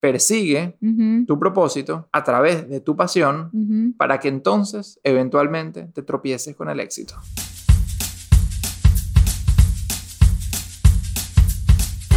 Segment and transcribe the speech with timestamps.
[0.00, 0.76] Persigue
[1.26, 6.80] tu propósito a través de tu pasión para que entonces eventualmente te tropieces con el
[6.80, 7.14] éxito.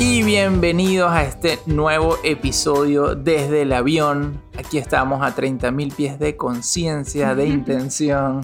[0.00, 4.42] Y bienvenidos a este nuevo episodio desde el avión.
[4.58, 8.40] Aquí estamos a 30.000 pies de conciencia, de intención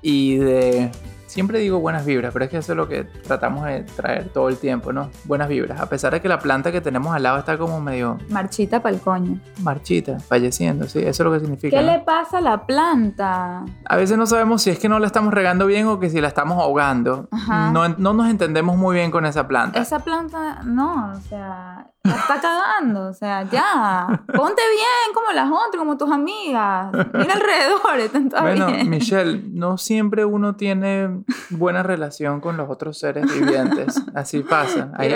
[0.00, 0.90] y de...
[1.36, 4.48] Siempre digo buenas vibras, pero es que eso es lo que tratamos de traer todo
[4.48, 5.10] el tiempo, ¿no?
[5.24, 5.78] Buenas vibras.
[5.82, 8.98] A pesar de que la planta que tenemos al lado está como medio Marchita pa'l
[9.00, 9.38] coño.
[9.60, 11.00] marchita, falleciendo, ¿sí?
[11.00, 11.76] Eso es lo que significa.
[11.76, 11.92] ¿Qué ¿no?
[11.92, 13.66] le pasa a la planta?
[13.84, 16.22] A veces no sabemos si es que no la estamos regando bien o que si
[16.22, 17.28] la estamos ahogando.
[17.30, 17.70] Ajá.
[17.70, 19.78] No, no nos entendemos muy bien con esa planta.
[19.78, 24.24] Esa planta, no, o sea, la está cagando, o sea, ya.
[24.26, 26.92] Ponte bien como las otras, como tus amigas.
[27.12, 28.90] Mira alrededor, están todas Bueno, bien.
[28.90, 34.02] Michelle, no siempre uno tiene buena relación con los otros seres vivientes.
[34.14, 34.90] Así pasa.
[34.94, 35.10] Hay,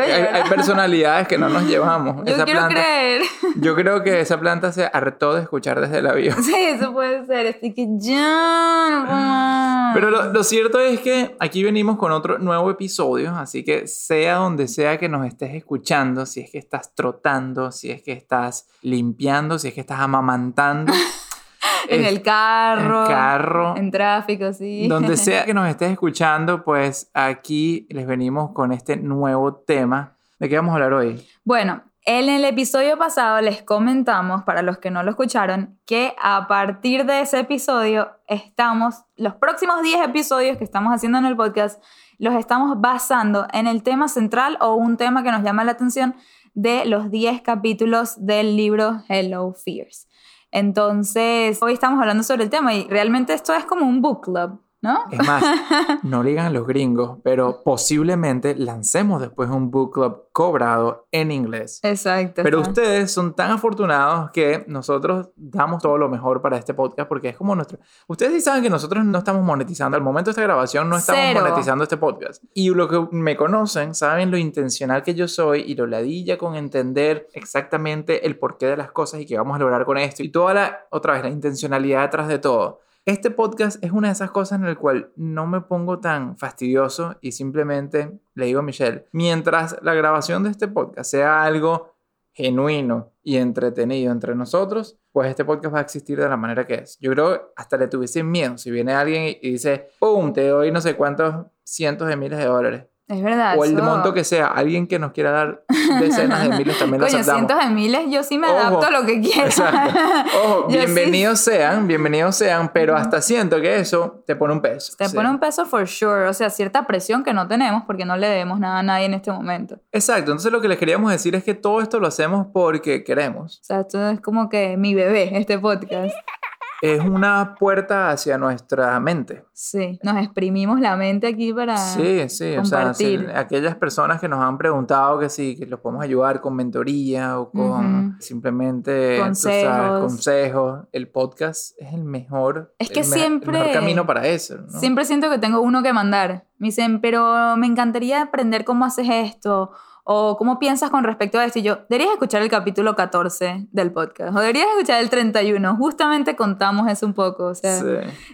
[0.49, 2.25] personalidades que no nos llevamos.
[2.25, 3.23] Yo esa quiero planta, creer.
[3.57, 6.43] yo creo que esa planta se hartó de escuchar desde el avión.
[6.43, 7.55] Sí, eso puede ser.
[7.57, 9.91] Así que ya.
[9.95, 14.37] Pero lo, lo cierto es que aquí venimos con otro nuevo episodio, así que sea
[14.37, 18.69] donde sea que nos estés escuchando, si es que estás trotando, si es que estás
[18.83, 20.93] limpiando, si es que estás amamantando,
[21.89, 23.03] en el carro.
[23.03, 24.89] en carro, En tráfico, sí.
[24.89, 30.17] donde sea que nos estés escuchando, pues aquí les venimos con este nuevo tema.
[30.39, 31.27] ¿De qué vamos a hablar hoy?
[31.45, 36.49] Bueno, en el episodio pasado les comentamos, para los que no lo escucharon, que a
[36.49, 41.83] partir de ese episodio estamos, los próximos 10 episodios que estamos haciendo en el podcast,
[42.19, 46.15] los estamos basando en el tema central o un tema que nos llama la atención
[46.61, 50.07] de los 10 capítulos del libro Hello Fears.
[50.51, 54.61] Entonces, hoy estamos hablando sobre el tema y realmente esto es como un book club,
[54.83, 55.05] ¿no?
[55.11, 55.45] Es más,
[56.03, 61.81] no digan a los gringos, pero posiblemente lancemos después un book club cobrado en inglés.
[61.83, 62.43] Exacto.
[62.43, 62.81] Pero exacto.
[62.81, 67.37] ustedes son tan afortunados que nosotros damos todo lo mejor para este podcast porque es
[67.37, 67.79] como nuestro...
[68.07, 69.97] Ustedes sí saben que nosotros no estamos monetizando.
[69.97, 71.41] Al momento de esta grabación no estamos Cero.
[71.43, 72.43] monetizando este podcast.
[72.55, 76.55] Y lo que me conocen saben lo intencional que yo soy y lo ladilla con
[76.55, 80.23] entender exactamente el porqué de las cosas y que vamos a lograr con esto.
[80.23, 82.81] Y toda la, otra vez, la intencionalidad detrás de todo.
[83.07, 87.17] Este podcast es una de esas cosas en el cual no me pongo tan fastidioso
[87.23, 91.95] y simplemente le digo a Michelle, mientras la grabación de este podcast sea algo
[92.33, 96.75] genuino y entretenido entre nosotros, pues este podcast va a existir de la manera que
[96.75, 96.99] es.
[97.01, 100.35] Yo creo que hasta le tuviese miedo si viene alguien y dice, ¡pum!
[100.35, 102.85] Te doy no sé cuántos cientos de miles de dólares.
[103.11, 103.57] Es verdad.
[103.59, 105.65] O el monto que sea, alguien que nos quiera dar
[106.01, 107.49] decenas de miles también lo Coño, aceptamos.
[107.49, 108.57] cientos de miles, yo sí me Ojo.
[108.57, 109.47] adapto a lo que quiera.
[109.47, 109.99] Exacto.
[110.45, 114.61] Ojo, Yo sí- bienvenidos sean, bienvenidos sean, pero hasta siento que eso te pone un
[114.63, 114.95] peso.
[114.97, 115.17] Te Sí.
[115.17, 118.29] pone un peso for sure, o sea, cierta presión que no tenemos porque no le
[118.29, 119.79] debemos nada a nadie en este momento.
[119.91, 123.59] Exacto, entonces lo que les queríamos decir es que todo esto lo hacemos porque queremos.
[123.61, 126.15] O sea, esto es como que mi bebé, este podcast.
[126.83, 129.45] Es una puerta hacia nuestra mente.
[129.53, 131.77] Sí, nos exprimimos la mente aquí para...
[131.77, 133.37] Sí, sí, o sea, si- compartir.
[133.37, 137.51] aquellas personas que nos han preguntado que sí, que los podemos ayudar con mentoría o
[137.51, 138.23] con Ujú.
[138.23, 140.01] simplemente tú sabes, Consejos.
[140.01, 144.27] consejos, el podcast es el mejor, Es que el me- el siempre- mejor camino para
[144.27, 144.57] eso.
[144.57, 144.81] ¿no?
[144.81, 146.47] Siempre siento que tengo uno que mandar.
[146.59, 149.73] Me dicen, pero me encantaría aprender cómo haces esto
[150.05, 151.59] o cómo piensas con respecto a esto.
[151.59, 155.77] Y yo, deberías escuchar el capítulo 14 del podcast o deberías escuchar el 31.
[155.77, 157.47] Justamente contamos eso un poco.
[157.47, 157.87] O sea, Sí.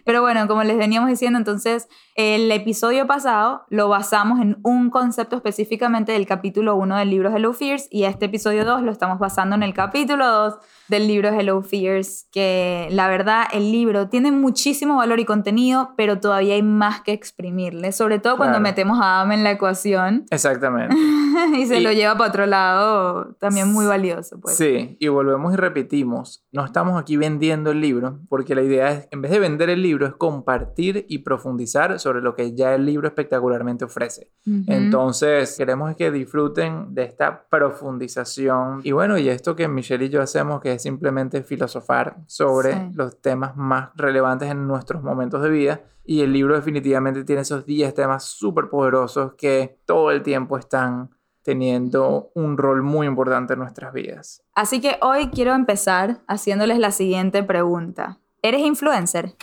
[0.05, 5.37] Pero bueno, como les veníamos diciendo, entonces el episodio pasado lo basamos en un concepto
[5.37, 9.55] específicamente del capítulo 1 del libro Hello Fears y este episodio 2 lo estamos basando
[9.57, 10.55] en el capítulo 2
[10.89, 16.21] del libro Hello Fears, que la verdad el libro tiene muchísimo valor y contenido, pero
[16.21, 18.63] todavía hay más que exprimirle, sobre todo cuando Claro.
[18.63, 20.25] metemos a Adam en la ecuación.
[20.31, 20.95] Exactamente.
[21.63, 24.39] y se Y- lo lleva para otro lado, también muy valioso.
[24.41, 24.57] Pues.
[24.57, 29.09] Sí, y volvemos y repetimos, no estamos aquí vendiendo el libro, porque la idea es,
[29.11, 32.87] en vez de vender el libro, es compartir y profundizar sobre lo que ya el
[32.87, 34.31] libro espectacularmente ofrece.
[34.47, 34.65] Ujú.
[34.69, 38.81] Entonces, queremos que disfruten de esta profundización.
[38.85, 42.79] Y bueno, y esto que Michelle y yo hacemos, que es simplemente filosofar sobre Sí.
[42.95, 45.81] los temas más relevantes en nuestros momentos de vida.
[46.05, 51.11] Y el libro definitivamente tiene esos 10 temas súper poderosos que todo el tiempo están
[51.47, 54.43] teniendo un rol muy importante en nuestras vidas.
[54.53, 58.19] Así que hoy quiero empezar haciéndoles la siguiente pregunta.
[58.43, 59.37] ¿Eres influencer?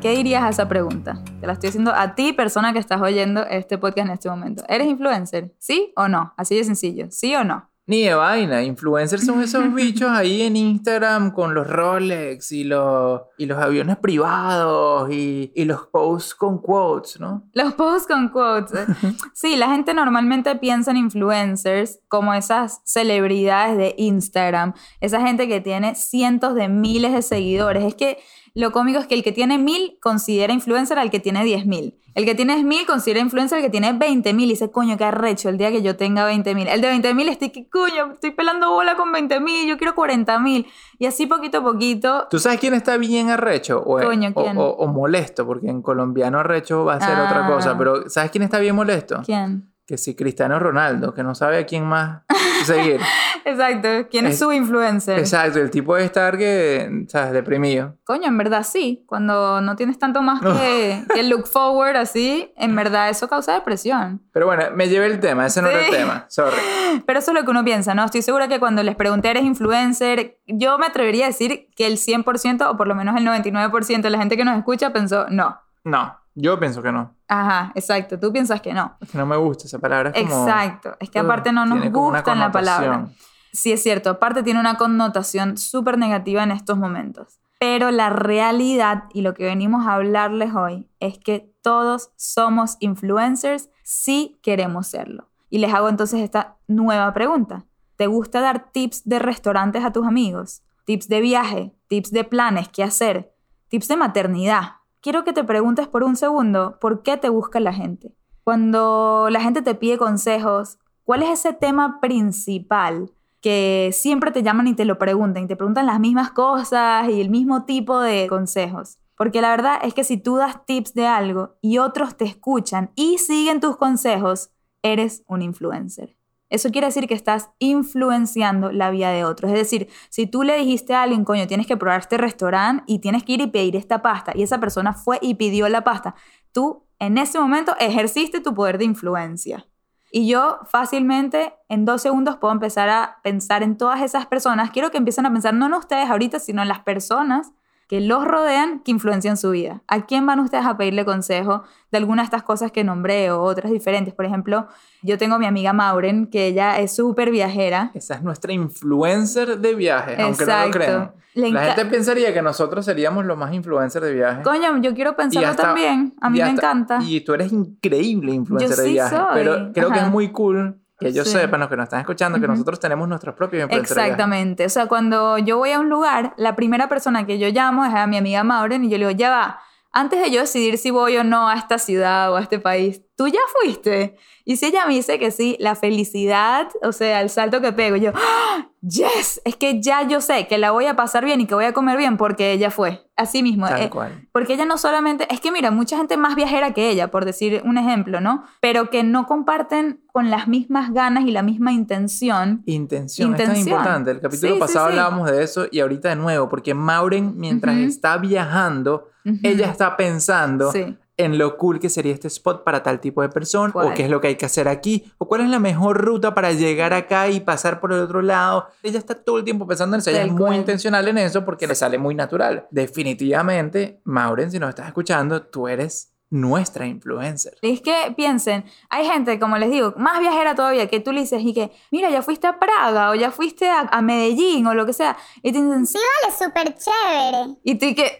[0.00, 1.22] ¿Qué dirías a esa pregunta?
[1.40, 4.64] Te la estoy haciendo a ti, persona que estás oyendo este podcast en este momento.
[4.68, 5.54] ¿Eres influencer?
[5.58, 6.34] ¿Sí o no?
[6.36, 7.12] Así de sencillo.
[7.12, 7.70] ¿Sí o no?
[7.88, 13.20] Ni de vaina, influencers son esos bichos ahí en Instagram con los Rolex y los,
[13.38, 17.44] y los aviones privados y, y los posts con quotes, ¿no?
[17.52, 18.86] Los posts con quotes.
[19.34, 25.60] Sí, la gente normalmente piensa en influencers como esas celebridades de Instagram, esa gente que
[25.60, 27.84] tiene cientos de miles de seguidores.
[27.84, 28.18] Es que
[28.60, 31.98] lo cómico es que el que tiene mil considera influencer al que tiene diez mil.
[32.14, 35.04] El que tiene mil considera influencer al que tiene 20 mil y dice, coño, qué
[35.04, 36.66] arrecho el día que yo tenga 20 mil.
[36.66, 39.94] El de 20 mil estoy que, coño, estoy pelando bola con 20 mil, yo quiero
[39.94, 40.66] 40 mil.
[40.98, 42.26] Y así poquito a poquito.
[42.30, 43.82] ¿Tú sabes quién está bien arrecho?
[43.84, 44.56] O, Coño, ¿quién?
[44.56, 47.48] o- o molesto, porque en colombiano arrecho va a ser otra Ah.
[47.48, 49.20] cosa, pero ¿sabes quién está bien molesto?
[49.26, 49.70] ¿Quién?
[49.86, 52.22] Que si Cristiano Ronaldo, que no sabe a quién más
[52.64, 53.00] seguir.
[53.44, 55.20] Exacto, ¿quién es, Es- su influencer?
[55.20, 57.30] Exacto, el tipo de estar que, ¿sabes?
[57.32, 57.94] Deprimido.
[58.02, 59.04] Coño, en verdad sí.
[59.06, 64.20] Cuando no tienes tanto más que, que look forward así, en verdad eso causa depresión.
[64.32, 65.90] Pero bueno, me llevé el tema, ese no era el Sí.
[65.92, 66.56] tema, sorry.
[67.06, 68.04] Pero eso es lo que uno piensa, ¿no?
[68.04, 70.38] Estoy segura que cuando les pregunté, ¿eres influencer?
[70.48, 74.10] Yo me atrevería a decir que el 100% o por lo menos el 99% de
[74.10, 75.60] la gente que nos escucha pensó, no.
[75.84, 77.16] No, yo pienso que no.
[77.28, 78.20] Ajá, exacto.
[78.20, 78.96] Tú piensas que no.
[79.00, 80.10] Es que no me gusta esa palabra.
[80.14, 80.94] Es como, Exacto.
[81.00, 83.08] Es que aparte no nos gusta la palabra.
[83.52, 84.10] Sí, es cierto.
[84.10, 87.40] Aparte tiene una connotación súper negativa en estos momentos.
[87.58, 93.70] Pero la realidad y lo que venimos a hablarles hoy es que todos somos influencers
[93.82, 95.30] si queremos serlo.
[95.48, 97.64] Y les hago entonces esta nueva pregunta.
[97.96, 100.62] ¿Te gusta dar tips de restaurantes a tus amigos?
[100.84, 101.74] ¿Tips de viaje?
[101.88, 102.68] ¿Tips de planes?
[102.68, 103.34] ¿Qué hacer?
[103.68, 104.76] ¿Tips de maternidad?
[105.06, 108.12] Quiero que te preguntes por un segundo por qué te busca la gente.
[108.42, 114.66] Cuando la gente te pide consejos, ¿cuál es ese tema principal que siempre te llaman
[114.66, 118.26] y te lo preguntan y te preguntan las mismas cosas y el mismo tipo de
[118.26, 118.98] consejos?
[119.16, 122.90] Porque la verdad es que si tú das tips de algo y otros te escuchan
[122.96, 124.50] y siguen tus consejos,
[124.82, 126.15] eres un influencer.
[126.48, 129.50] Eso quiere decir que estás influenciando la vida de otros.
[129.50, 133.00] Es decir, si tú le dijiste a alguien, coño, tienes que probar este restaurante y
[133.00, 136.14] tienes que ir y pedir esta pasta, y esa persona fue y pidió la pasta,
[136.52, 139.66] tú en ese momento ejerciste tu poder de influencia.
[140.12, 144.70] Y yo fácilmente en dos segundos puedo empezar a pensar en todas esas personas.
[144.70, 147.52] Quiero que empiecen a pensar no en ustedes ahorita, sino en las personas
[147.88, 149.82] que los rodean que influencian su vida.
[149.86, 151.62] ¿A quién van ustedes a pedirle consejo
[151.92, 154.12] de alguna de estas cosas que nombré o otras diferentes?
[154.12, 154.66] Por ejemplo,
[155.02, 157.92] yo tengo a mi amiga Mauren, que ella es súper viajera.
[157.94, 161.12] Esa es nuestra influencer de viajes, aunque no lo crean.
[161.34, 164.42] Le La gente pensaría que nosotros seríamos los más influencers de viajes.
[164.42, 166.14] Coño, yo quiero pensarlo hasta- también.
[166.20, 166.98] A mí me hasta- encanta.
[167.02, 169.18] Y tú eres increíble influencer Yo de sí viajes.
[169.18, 171.34] soy, Pero creo que es muy cool que ellos Sí.
[171.38, 173.90] sepan, los que nos están escuchando, que nosotros tenemos nuestros propios viajes.
[173.90, 174.64] Exactamente.
[174.64, 177.94] O sea, cuando yo voy a un lugar, la primera persona que yo llamo es
[177.94, 179.60] a mi amiga Mauren y yo le digo, ya va,
[179.92, 183.02] antes de yo decidir si voy o no a esta ciudad o a este país,
[183.16, 184.16] ¿tú ya fuiste?
[184.44, 187.96] Y si ella me dice que sí, la felicidad, o sea, el salto que pego,
[187.96, 188.68] yo, ¡Ah!
[188.80, 191.64] yes, es que ya yo sé que la voy a pasar bien y que voy
[191.64, 193.02] a comer bien porque ella fue.
[193.16, 193.66] Así mismo.
[193.66, 194.28] Tal eh, cual.
[194.30, 197.62] porque ella no solamente, es que mira, mucha gente más viajera que ella, por decir
[197.64, 198.44] un ejemplo, ¿no?
[198.60, 202.62] Pero que no comparten con las mismas ganas y la misma intención.
[202.66, 203.78] Intención, es tan Intención.
[203.78, 204.10] importante.
[204.12, 204.90] El capítulo Sí, sí, pasado sí.
[204.92, 207.84] hablábamos de eso y ahorita de nuevo, porque Maureen, mientras Ujú.
[207.86, 209.38] está viajando, Ujú.
[209.42, 210.96] ella está pensando Sí.
[211.18, 213.94] En lo cool que sería este spot para tal tipo de persona, o ¿Cuál?
[213.94, 216.52] qué es lo que hay que hacer aquí, o cuál es la mejor ruta para
[216.52, 218.68] llegar acá y pasar por el otro lado.
[218.82, 220.56] Ella está todo el tiempo pensando en eso, ella es muy cual.
[220.56, 222.66] intencional en eso porque le sale muy natural.
[222.70, 227.56] Definitivamente, Maureen, si nos estás escuchando, tú eres nuestra influencer.
[227.62, 231.40] Es que piensen, hay gente, como les digo, más viajera todavía, que tú le dices
[231.42, 234.84] y que, mira, ya fuiste a Praga o ya fuiste a, a Medellín o lo
[234.84, 237.56] que sea, y te dicen, sí, Vale, súper chévere.
[237.62, 238.18] y tú y que,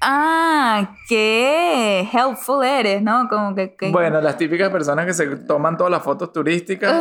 [0.00, 3.28] Ah, qué helpful eres, ¿no?
[3.28, 3.74] Como que...
[3.74, 6.94] que- Bueno, las típicas personas que se toman todas las fotos turísticas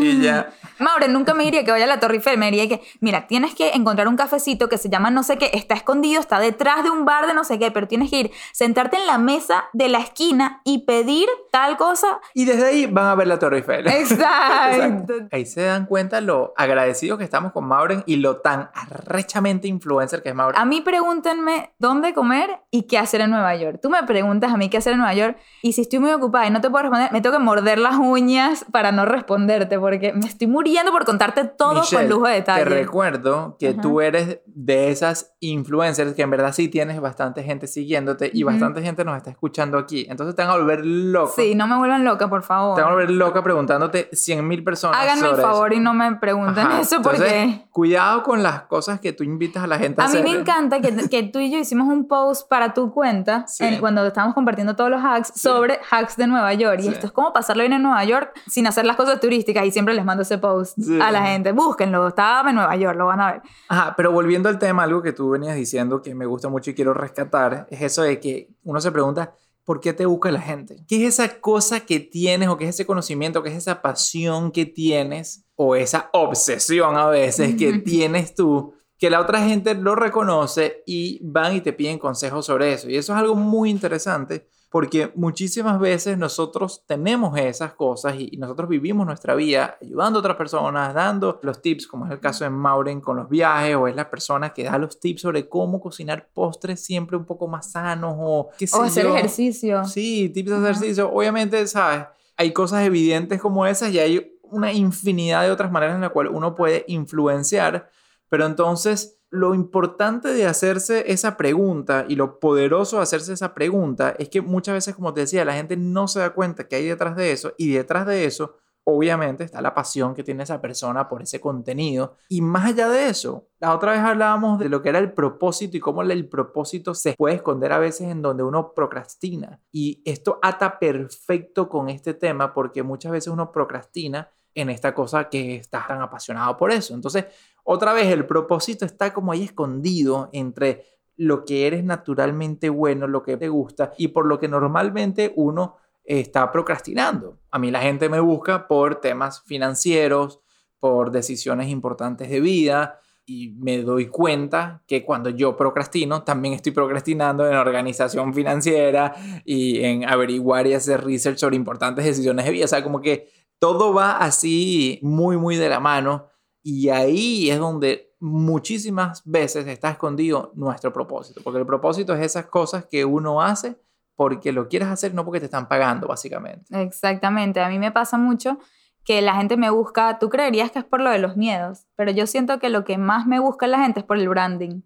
[0.00, 0.50] y ya.
[0.78, 3.54] Maure nunca me diría que vaya a la Torre Eiffel, me diría que, mira, tienes
[3.54, 6.90] que encontrar un cafecito que se llama no sé qué, está escondido, está detrás de
[6.90, 9.88] un bar de no sé qué, pero tienes que ir, sentarte en la mesa de
[9.88, 12.20] la esquina y pedir tal cosa.
[12.34, 13.86] Y desde ahí van a ver la Torre Eiffel.
[13.88, 15.14] Exacto.
[15.30, 20.22] Ahí se dan cuenta lo agradecidos que estamos con Mauren y lo tan arrechamente influencer
[20.22, 20.60] que es Mauren.
[20.60, 23.78] A mí pregúntenme dónde comer y qué hacer en Nueva York.
[23.82, 26.46] Tú me preguntas a mí qué hacer en Nueva York y si estoy muy ocupada
[26.46, 30.12] y no te puedo responder, me tengo que morder las uñas para no responderte porque
[30.12, 32.64] me estoy muriendo por contarte todo Michelle, con lujo de detalle.
[32.64, 33.80] Te recuerdo que Ajá.
[33.80, 38.52] tú eres de esas influencers que en verdad sí tienes bastante gente siguiéndote y Ujú.
[38.52, 40.06] bastante gente nos está escuchando aquí.
[40.08, 41.32] Entonces te van a volver loco.
[41.36, 42.74] Sí, no me vuelvan loca, por favor.
[42.76, 45.00] Te van a volver loca preguntándote 100 mil personas.
[45.00, 45.80] Háganme el favor eso.
[45.80, 46.80] y no me pregunten Ajá.
[46.80, 47.66] eso Entonces, porque...
[47.70, 50.24] Cuidado con las cosas que tú invitas a la gente a, A mí hacer.
[50.30, 53.64] me encanta que, que tú y yo hicimos un post para tu cuenta Sí.
[53.64, 55.40] en- cuando estábamos compartiendo todos los hacks Sí.
[55.40, 56.80] sobre hacks de Nueva York.
[56.80, 56.88] Y Sí.
[56.88, 59.64] esto es como pasarlo bien en Nueva York sin hacer las cosas turísticas.
[59.66, 61.52] Y siempre les mando ese post a la gente.
[61.52, 63.42] Búsquenlo, estaba en Nueva York, lo van a ver.
[63.68, 66.74] Ajá, pero volviendo al tema, algo que tú venías diciendo que me gusta mucho y
[66.74, 69.34] quiero rescatar, es eso de que uno se pregunta,
[69.64, 70.76] ¿por qué te busca la gente?
[70.88, 74.50] ¿Qué es esa cosa que tienes o qué es ese conocimiento, qué es esa pasión
[74.50, 78.74] que tienes o esa obsesión a veces que tienes tú?
[79.02, 82.88] Que la otra gente lo reconoce y van y te piden consejos sobre eso.
[82.88, 88.68] Y eso es algo muy interesante porque muchísimas veces nosotros tenemos esas cosas y, nosotros
[88.68, 92.50] vivimos nuestra vida ayudando a otras personas, dando los tips, como es el caso de
[92.50, 96.28] Maureen con los viajes, o es la persona que da los tips sobre cómo cocinar
[96.32, 99.16] postres siempre un poco más sanos o qué sé O hacer yo.
[99.16, 99.84] ejercicio.
[99.84, 100.70] Sí, tips de Ajá.
[100.70, 101.10] ejercicio.
[101.12, 102.06] Obviamente, ¿sabes?
[102.36, 106.32] Hay cosas evidentes como esas y hay una infinidad de otras maneras en las cuales
[106.32, 107.90] uno puede influenciar,
[108.32, 114.14] pero entonces lo importante de hacerse esa pregunta y lo poderoso de hacerse esa pregunta
[114.18, 116.86] es que muchas veces, como te decía, la gente no se da cuenta que hay
[116.86, 121.10] detrás de eso y detrás de eso, obviamente, está la pasión que tiene esa persona
[121.10, 122.16] por ese contenido.
[122.30, 125.76] Y más allá de eso, la otra vez hablábamos de lo que era el propósito
[125.76, 129.60] y cómo el propósito se puede esconder a veces en donde uno procrastina.
[129.70, 135.28] Y esto ata perfecto con este tema porque muchas veces uno procrastina en esta cosa
[135.28, 136.94] que está tan apasionado por eso.
[136.94, 137.26] Entonces,
[137.64, 140.84] otra vez, el propósito está como ahí escondido entre
[141.16, 145.76] lo que eres naturalmente bueno, lo que te gusta y por lo que normalmente uno
[146.04, 147.38] está procrastinando.
[147.50, 150.40] A mí la gente me busca por temas financieros,
[150.80, 156.72] por decisiones importantes de vida y me doy cuenta que cuando yo procrastino, también estoy
[156.72, 162.64] procrastinando en organización financiera y en averiguar y hacer research sobre importantes decisiones de vida.
[162.64, 163.28] O sea, como que
[163.62, 166.26] todo va así muy, muy de la mano
[166.64, 172.46] y ahí es donde muchísimas veces está escondido nuestro propósito, porque el propósito es esas
[172.46, 173.80] cosas que uno hace
[174.16, 176.64] porque lo quieres hacer, no porque te están pagando, básicamente.
[176.76, 178.58] Exactamente, a mí me pasa mucho
[179.04, 182.10] que la gente me busca, tú creerías que es por lo de los miedos, pero
[182.10, 184.82] yo siento que lo que más me busca la gente es por el branding.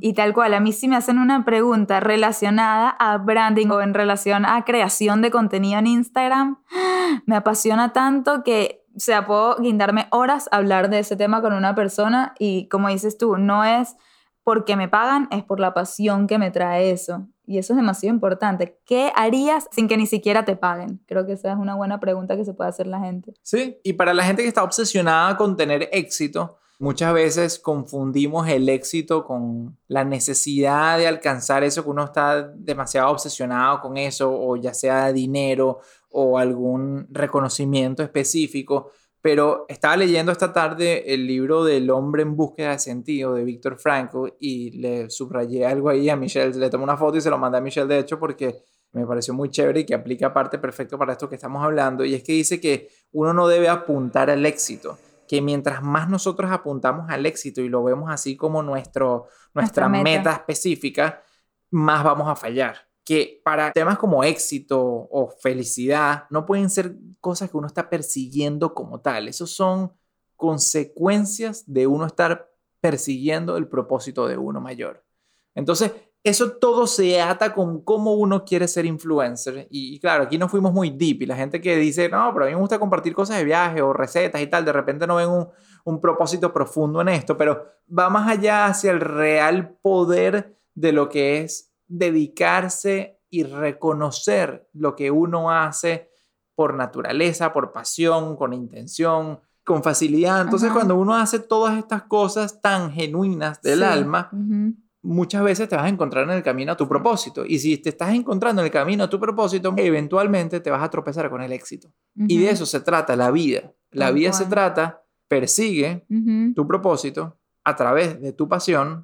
[0.00, 3.94] Y tal cual, a mí si me hacen una pregunta relacionada a branding o en
[3.94, 6.58] relación a creación de contenido en Instagram,
[7.26, 11.54] me apasiona tanto que, o sea, puedo guindarme horas a hablar de ese tema con
[11.54, 13.96] una persona y como dices tú, no es
[14.44, 17.26] porque me pagan, es por la pasión que me trae eso.
[17.46, 18.78] Y eso es demasiado importante.
[18.84, 21.00] ¿Qué harías sin que ni siquiera te paguen?
[21.06, 23.32] Creo que esa es una buena pregunta que se puede hacer la gente.
[23.42, 28.68] Sí, y para la gente que está obsesionada con tener éxito, muchas veces confundimos el
[28.68, 34.56] éxito con la necesidad de alcanzar eso que uno está demasiado obsesionado con eso, o
[34.56, 35.80] ya sea dinero
[36.10, 38.90] o algún reconocimiento específico.
[39.20, 43.76] Pero estaba leyendo esta tarde el libro del hombre en búsqueda de sentido de Víctor
[43.76, 47.36] Frankl y le subrayé algo ahí a Michelle, le tomé una foto y se lo
[47.36, 50.96] mandé a Michelle de hecho porque me pareció muy chévere y que aplica parte perfecto
[50.96, 52.04] para esto que estamos hablando.
[52.04, 54.96] Y es que dice que uno no debe apuntar al éxito,
[55.28, 59.88] que mientras más nosotros apuntamos al éxito y lo vemos así como nuestro, nuestra, Nuestra
[59.88, 60.02] meta.
[60.02, 61.22] meta específica,
[61.70, 67.50] más vamos a fallar que para temas como éxito o felicidad no pueden ser cosas
[67.50, 69.28] que uno está persiguiendo como tal.
[69.28, 69.94] Esos son
[70.36, 75.06] consecuencias de uno estar persiguiendo el propósito de uno mayor.
[75.54, 75.92] Entonces,
[76.28, 79.66] eso todo se ata con cómo uno quiere ser influencer.
[79.70, 82.44] Y, y claro, aquí nos fuimos muy deep y la gente que dice, no, pero
[82.44, 85.16] a mí me gusta compartir cosas de viaje o recetas y tal, de repente no
[85.16, 85.48] ven un,
[85.84, 87.64] un propósito profundo en esto, pero
[87.96, 94.96] va más allá hacia el real poder de lo que es dedicarse y reconocer lo
[94.96, 96.10] que uno hace
[96.54, 100.40] por naturaleza, por pasión, con intención, con facilidad.
[100.42, 100.76] Entonces, Ajá.
[100.78, 103.84] cuando uno hace todas estas cosas tan genuinas del Sí.
[103.84, 104.74] alma, Ujú.
[105.02, 107.44] Muchas veces te vas a encontrar en el camino a tu propósito.
[107.44, 110.90] Y si te estás encontrando en el camino a tu propósito, eventualmente te vas a
[110.90, 111.92] tropezar con el éxito.
[112.14, 113.72] Y de eso se trata la vida.
[113.90, 116.06] La vida se trata, persigue
[116.54, 119.02] tu propósito a través de tu pasión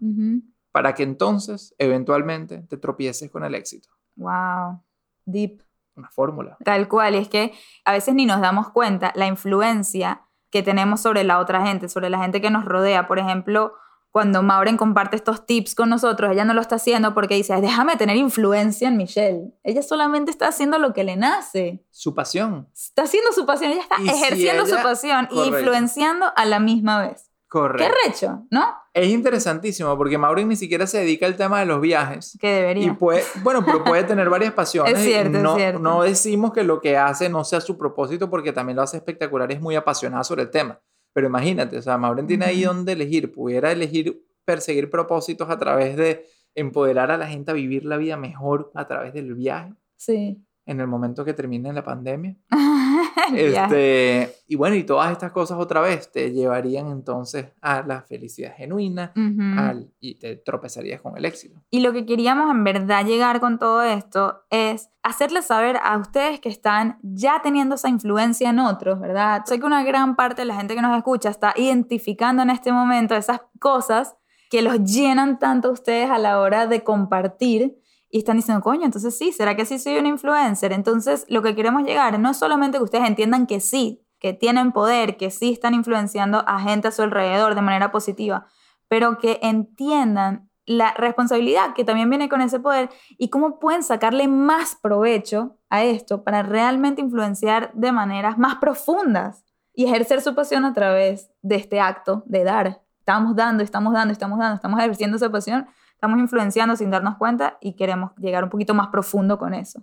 [0.73, 3.91] para que entonces eventualmente te tropieces con el éxito.
[4.17, 4.83] Wow.
[5.25, 5.63] Deep.
[5.97, 6.57] Una fórmula.
[6.65, 7.53] Tal cual, y es que
[7.85, 12.11] a veces ni nos damos cuenta la influencia que tenemos sobre la otra gente, sobre
[12.11, 13.07] la gente que nos rodea.
[13.07, 13.75] Por ejemplo,
[14.15, 17.97] cuando Maureen comparte estos tips con nosotros, ella no lo está haciendo porque dice, déjame
[17.97, 19.53] tener influencia en Michelle.
[19.65, 21.85] Ella solamente está haciendo lo que le nace.
[21.91, 22.69] Su pasión.
[22.73, 25.59] Está haciendo su pasión, ella está Y si ejerciendo su ella- pasión y Correcto.
[25.59, 27.25] influenciando a la misma vez.
[27.25, 27.95] Qué Correcto.
[28.07, 28.65] recho, ¿no?
[28.93, 32.39] Es interesantísimo porque Maureen ni siquiera se dedica al tema de los viajes.
[32.41, 32.95] Que Y debería.
[32.95, 34.95] puede, bueno, pero puede tener varias pasiones.
[34.97, 35.81] Es cierto, y es no, cierto.
[35.81, 39.51] no decimos que lo que hace no sea su propósito porque también lo hace espectacular
[39.51, 40.81] y es muy apasionada sobre el tema.
[41.15, 43.33] Pero imagínate, o sea, Maureen tiene ahí donde elegir.
[43.33, 48.17] Pudiera elegir perseguir propósitos a través de empoderar a la gente a vivir la vida
[48.19, 50.45] mejor a través del viaje Sí.
[50.67, 52.37] en el momento que termine la pandemia.
[53.35, 58.55] Este, y bueno, y todas estas cosas otra vez te llevarían entonces a la felicidad
[58.57, 59.13] genuina
[59.59, 61.61] al, y te tropezarías con el éxito.
[61.71, 66.41] Y lo que queríamos en verdad llegar con todo esto es hacerles saber a ustedes
[66.41, 69.43] que están ya teniendo esa influencia en otros, ¿verdad?
[69.45, 72.73] Sé que una gran parte de la gente que nos escucha está identificando en este
[72.73, 74.17] momento esas cosas
[74.51, 77.77] que los llenan tanto a ustedes a la hora de compartir
[78.15, 80.71] y están diciendo, coño, entonces sí, ¿será que sí soy un influencer?
[80.73, 84.71] Entonces lo que queremos llegar no es solamente que ustedes entiendan que sí, que tienen
[84.71, 88.47] poder, que sí están influenciando a gente a su alrededor de manera positiva,
[88.87, 94.29] pero que entiendan la responsabilidad que también viene con ese poder y cómo pueden sacarle
[94.29, 100.65] más provecho a esto para realmente influenciar de maneras más profundas y ejercer su pasión
[100.65, 102.81] a través de este acto de dar.
[103.01, 105.67] Estamos dando, estamos dando, estamos dando, estamos ejerciendo esa pasión,
[106.05, 109.83] estamos influenciando sin darnos cuenta y queremos llegar un poquito más profundo con eso.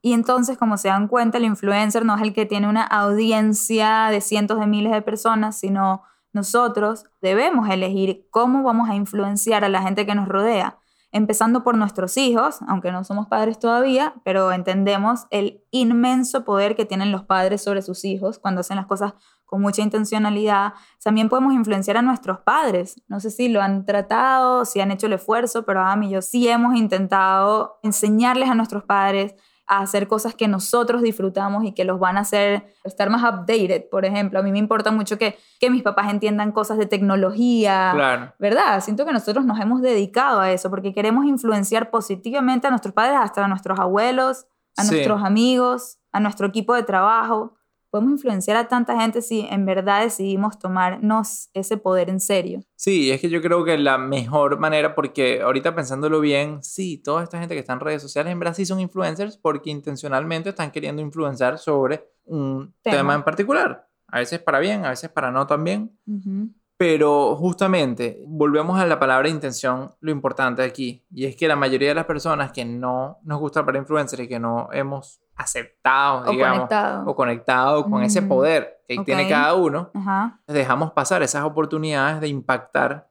[0.00, 4.08] Y entonces, como se dan cuenta, el influencer no es el que tiene una audiencia
[4.10, 6.02] de cientos de miles de personas, sino
[6.32, 10.78] nosotros debemos elegir cómo vamos a influenciar a la gente que nos rodea,
[11.12, 16.86] empezando por nuestros hijos, aunque no somos padres todavía, pero entendemos el inmenso poder que
[16.86, 19.12] tienen los padres sobre sus hijos cuando hacen las cosas
[19.46, 20.74] con mucha intencionalidad.
[21.02, 23.00] También podemos influenciar a nuestros padres.
[23.08, 26.20] No sé si lo han tratado, si han hecho el esfuerzo, pero a mí yo
[26.20, 29.34] sí hemos intentado enseñarles a nuestros padres
[29.68, 33.88] a hacer cosas que nosotros disfrutamos y que los van a hacer estar más updated,
[33.90, 34.38] por ejemplo.
[34.38, 38.32] A mí me importa mucho que, que mis papás entiendan cosas de tecnología, Claro.
[38.38, 38.80] ¿verdad?
[38.80, 43.18] Siento que nosotros nos hemos dedicado a eso porque queremos influenciar positivamente a nuestros padres,
[43.20, 44.92] hasta a nuestros abuelos, a Sí.
[44.92, 47.55] nuestros amigos, a nuestro equipo de trabajo.
[47.96, 52.60] Podemos influenciar a tanta gente si en verdad decidimos tomarnos ese poder en serio.
[52.74, 57.24] Sí, es que yo creo que la mejor manera, porque ahorita pensándolo bien, sí, toda
[57.24, 61.00] esta gente que está en redes sociales en sí son influencers porque intencionalmente están queriendo
[61.00, 62.96] influenciar sobre un Tema.
[62.98, 63.88] tema, en particular.
[64.08, 65.98] A veces para bien, a veces para no también.
[66.06, 66.50] Ujú.
[66.78, 71.88] Pero justamente, volvemos a la palabra intención, lo importante aquí, y es que la mayoría
[71.88, 76.30] de las personas que no nos gusta para influencers y que no hemos aceptado, O
[76.32, 77.04] digamos, conectado.
[77.10, 80.40] o conectado con ese Mm, poder que tiene cada uno, Ajá.
[80.46, 83.08] dejamos pasar esas oportunidades de impactar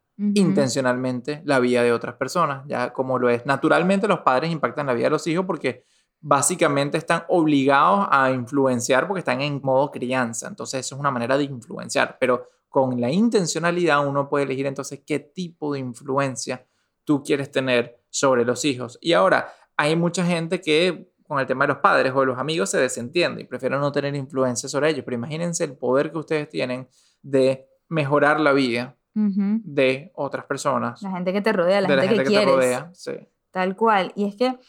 [0.56, 3.46] intencionalmente la vida de otras personas, ya como lo es.
[3.46, 5.84] Naturalmente los padres impactan la vida de los hijos porque
[6.22, 11.38] básicamente están obligados a influenciar porque están en modo crianza, entonces eso es una manera
[11.38, 16.68] de influenciar, pero con la intencionalidad uno puede elegir entonces qué tipo de influencia
[17.06, 18.98] tú quieres tener sobre los hijos.
[19.00, 22.38] Y ahora, hay mucha gente que con el tema de los padres o de los
[22.38, 26.18] amigos se desentiende y prefieren no tener influencia sobre ellos, pero imagínense el poder que
[26.18, 26.90] ustedes tienen
[27.22, 32.06] de mejorar la vida de otras personas, La gente que te rodea, la de gente,
[32.06, 32.56] la gente que, que, te quieres.
[32.56, 32.92] rodea.
[32.94, 33.14] Sí.
[33.52, 34.12] Tal cual.
[34.18, 34.60] Y es que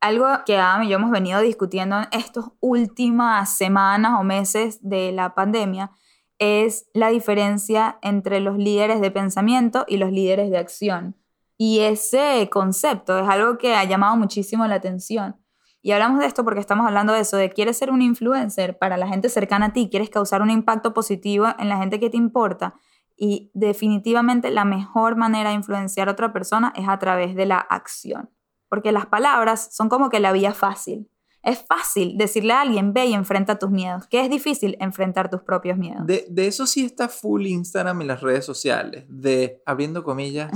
[0.00, 5.10] algo que Adam y yo hemos venido discutiendo en estas últimas semanas o meses de
[5.10, 5.90] la pandemia
[6.38, 11.16] es la diferencia entre los líderes de pensamiento y los líderes de acción.
[11.56, 15.36] Y ese concepto es algo que ha llamado muchísimo la atención.
[15.82, 18.96] Y hablamos de esto porque estamos hablando de eso, de quieres ser un influencer para
[18.96, 22.16] la gente cercana a ti, quieres causar un impacto positivo en la gente que te
[22.16, 22.74] importa.
[23.16, 27.58] Y definitivamente la mejor manera de influenciar a otra persona es a través de la
[27.58, 28.30] acción.
[28.68, 31.08] Porque las palabras son como que la vía fácil.
[31.48, 34.06] Es fácil decirle a alguien, ve y enfrenta tus miedos.
[34.06, 36.06] Que es difícil enfrentar tus propios miedos.
[36.06, 40.50] De, de eso sí está full Instagram y las redes sociales, de abriendo comillas,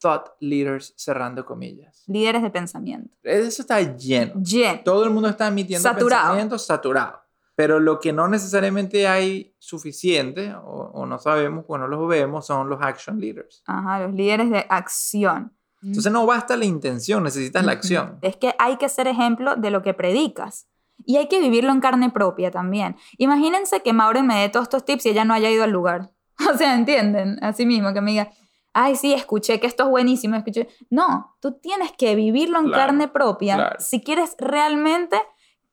[0.00, 2.04] thought leaders cerrando comillas.
[2.06, 3.10] Líderes de pensamiento.
[3.22, 4.34] Eso está lleno.
[4.44, 4.84] Jen.
[4.84, 6.22] Todo el mundo está emitiendo Saturado.
[6.24, 7.20] pensamientos saturados.
[7.56, 12.46] Pero lo que no necesariamente hay suficiente, o, o no sabemos, pues no los vemos,
[12.46, 13.62] son los action leaders.
[13.66, 15.52] Ajá, los líderes de acción.
[15.84, 18.18] Entonces no basta la intención, necesitas la acción.
[18.22, 20.66] Es que hay que ser ejemplo de lo que predicas.
[21.04, 22.96] Y hay que vivirlo en carne propia también.
[23.18, 26.10] Imagínense que Maureen me dé todos estos tips y ella no haya ido al lugar.
[26.52, 27.38] O sea, ¿entienden?
[27.42, 28.30] Así mismo, que me diga,
[28.72, 30.68] ay, sí, escuché que esto es buenísimo, escuché.
[30.90, 33.76] No, tú tienes que vivirlo en Claro, carne propia claro.
[33.78, 35.16] si quieres realmente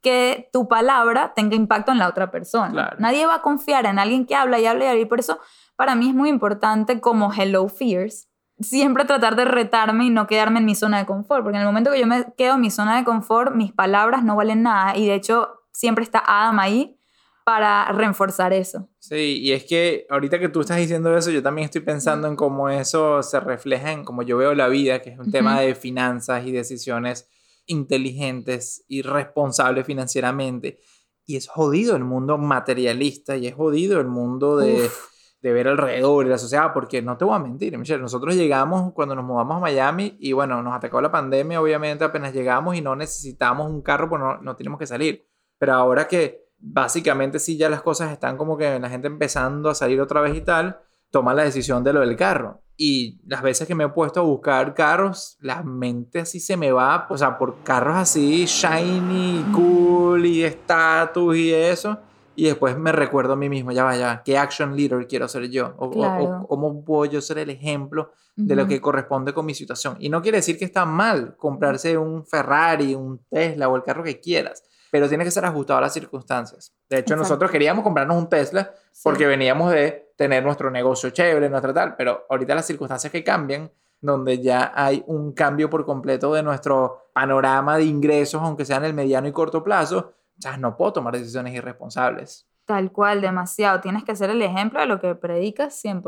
[0.01, 2.71] que tu palabra tenga impacto en la otra persona.
[2.71, 2.97] Claro.
[2.99, 5.01] Nadie va a confiar en alguien que habla y habla y habla.
[5.01, 5.39] Y por eso,
[5.75, 8.27] para mí es muy importante como Hello Fears,
[8.61, 11.67] siempre tratar de retarme y no quedarme en mi zona de confort, porque en el
[11.67, 14.95] momento que yo me quedo en mi zona de confort, mis palabras no valen nada
[14.97, 16.97] y de hecho siempre está Adam ahí
[17.43, 18.87] para reforzar eso.
[18.99, 22.35] Sí, y es que ahorita que tú estás diciendo eso, yo también estoy pensando en
[22.35, 25.73] cómo eso se refleja en cómo yo veo la vida, que es un tema de
[25.75, 27.29] finanzas y decisiones
[27.65, 30.79] inteligentes y responsables financieramente.
[31.25, 35.10] Y es jodido el mundo materialista y es jodido el mundo de, Uf.
[35.41, 38.93] De ver alrededor y la sociedad, porque no te voy a mentir, Michelle, nosotros llegamos
[38.93, 42.81] cuando nos mudamos a Miami y bueno, nos atacó la pandemia, obviamente apenas llegamos y
[42.81, 45.27] no necesitamos un carro, pues no, no tenemos que salir.
[45.57, 49.75] Pero ahora que básicamente sí ya las cosas están como que la gente empezando a
[49.75, 52.61] salir otra vez y tal, toma la decisión de lo del carro.
[52.77, 56.71] Y las veces que me he puesto a buscar carros, la mente así se me
[56.71, 61.99] va, o sea, por carros así shiny, cool y estatus y eso.
[62.35, 65.27] Y después me recuerdo a mí mismo, ya va, ya va, ¿qué action leader quiero
[65.27, 65.73] ser yo?
[65.77, 66.45] O, o- o Claro.
[66.47, 69.97] cómo puedo yo ser el ejemplo de lo que corresponde con mi situación.
[69.99, 74.03] Y no quiere decir que está mal comprarse un Ferrari, un Tesla o el carro
[74.03, 76.73] que quieras, pero tiene que ser ajustado a las circunstancias.
[76.89, 77.23] De hecho, Exacto.
[77.23, 79.01] nosotros queríamos comprarnos un Tesla Sí.
[79.03, 83.69] porque veníamos de tener nuestro negocio chévere, nuestra tal, pero ahorita las circunstancias que cambian,
[83.99, 88.85] donde ya hay un cambio por completo de nuestro panorama de ingresos, aunque sea en
[88.85, 92.47] el mediano y corto plazo, ya no puedo tomar decisiones irresponsables.
[92.65, 93.81] Tal cual, demasiado.
[93.81, 96.01] Tienes que ser el ejemplo de lo que predicas 100%.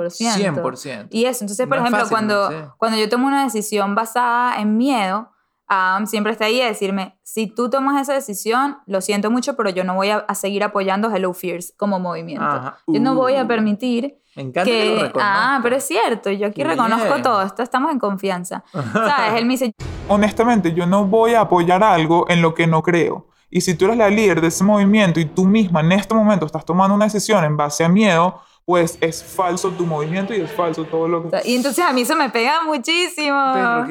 [0.53, 1.07] 100%.
[1.09, 2.55] Y eso, entonces, por No ejemplo, fácil, cuando, sí.
[2.77, 5.29] cuando yo tomo una decisión basada en miedo,
[5.67, 9.71] Adam siempre está ahí a decirme, si tú tomas esa decisión, lo siento mucho, pero
[9.71, 12.45] yo no voy a, a seguir apoyando Hello Fears como movimiento.
[12.45, 12.77] Ajá.
[12.87, 15.03] Yo no voy a Uh, permitir Me encanta que, lo que...
[15.07, 15.55] reconozca.
[15.55, 17.23] Ah, pero es cierto, yo aquí Qué reconozco bien.
[17.23, 18.63] todo, esto, estamos en confianza.
[18.93, 19.33] ¿Sabes?
[19.35, 19.73] Él me dice,
[20.07, 23.27] honestamente, yo no voy a apoyar algo en lo que no creo.
[23.55, 26.47] Y si tú eres la líder de ese movimiento y tú misma en este momento
[26.47, 30.51] estás tomando una decisión en base a miedo, pues es falso tu movimiento y es
[30.51, 31.41] falso todo lo que...
[31.45, 33.51] y entonces a mí eso me pega muchísimo.
[33.53, 33.85] Pero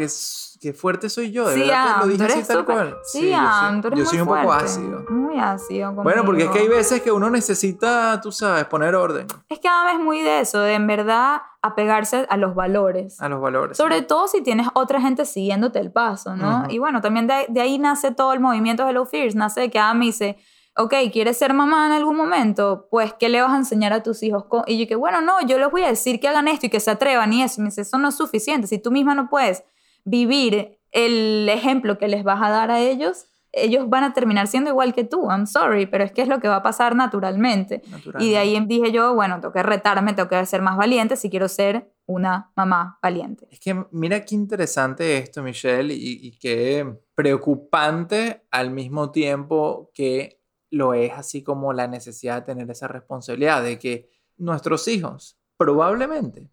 [0.61, 2.97] qué fuerte soy yo, de Sí, verdad te lo dije así tal cual.
[3.05, 5.05] Sí, yo Am, soy, yo soy un poco ácido.
[5.11, 5.93] Muy ácido.
[5.93, 6.77] Bueno, porque es que hay conmigo.
[6.79, 10.61] veces que uno necesita, tú sabes, poner orden Es que Adam es muy de eso,
[10.61, 13.21] de en verdad apegarse a los valores.
[13.21, 13.77] a los valores.
[13.77, 16.61] Sobre todo si tienes otra gente siguiéndote el paso, ¿no?
[16.61, 16.71] Ujú.
[16.71, 19.79] Y bueno, también de, de ahí nace todo el movimiento Hello Fears, nace de que
[19.81, 20.39] Adam me dice,
[20.77, 22.89] ok, ¿quieres ser mamá en algún momento?
[22.91, 24.45] Pues, ¿qué le vas a enseñar a tus hijos?
[24.67, 26.81] Y yo que, bueno, no, yo les voy a decir que hagan esto y que
[26.81, 27.61] se atrevan y eso.
[27.61, 28.67] Y me dice, eso no es suficiente.
[28.67, 29.65] Si tú misma no puedes
[30.05, 34.71] vivir el ejemplo que les vas a dar a ellos, ellos van a terminar siendo
[34.71, 35.29] igual que tú.
[35.31, 37.83] I'm sorry, pero es que es lo que va a pasar naturalmente.
[38.19, 41.29] Y de ahí dije yo, bueno, tengo que retarme, tengo que ser más valiente si
[41.29, 43.47] quiero ser una mamá valiente.
[43.51, 50.42] Es que mira qué interesante esto, Michelle, y, y qué preocupante al mismo tiempo que
[50.73, 56.51] lo es así como la necesidad de tener esa responsabilidad de que nuestros hijos probablemente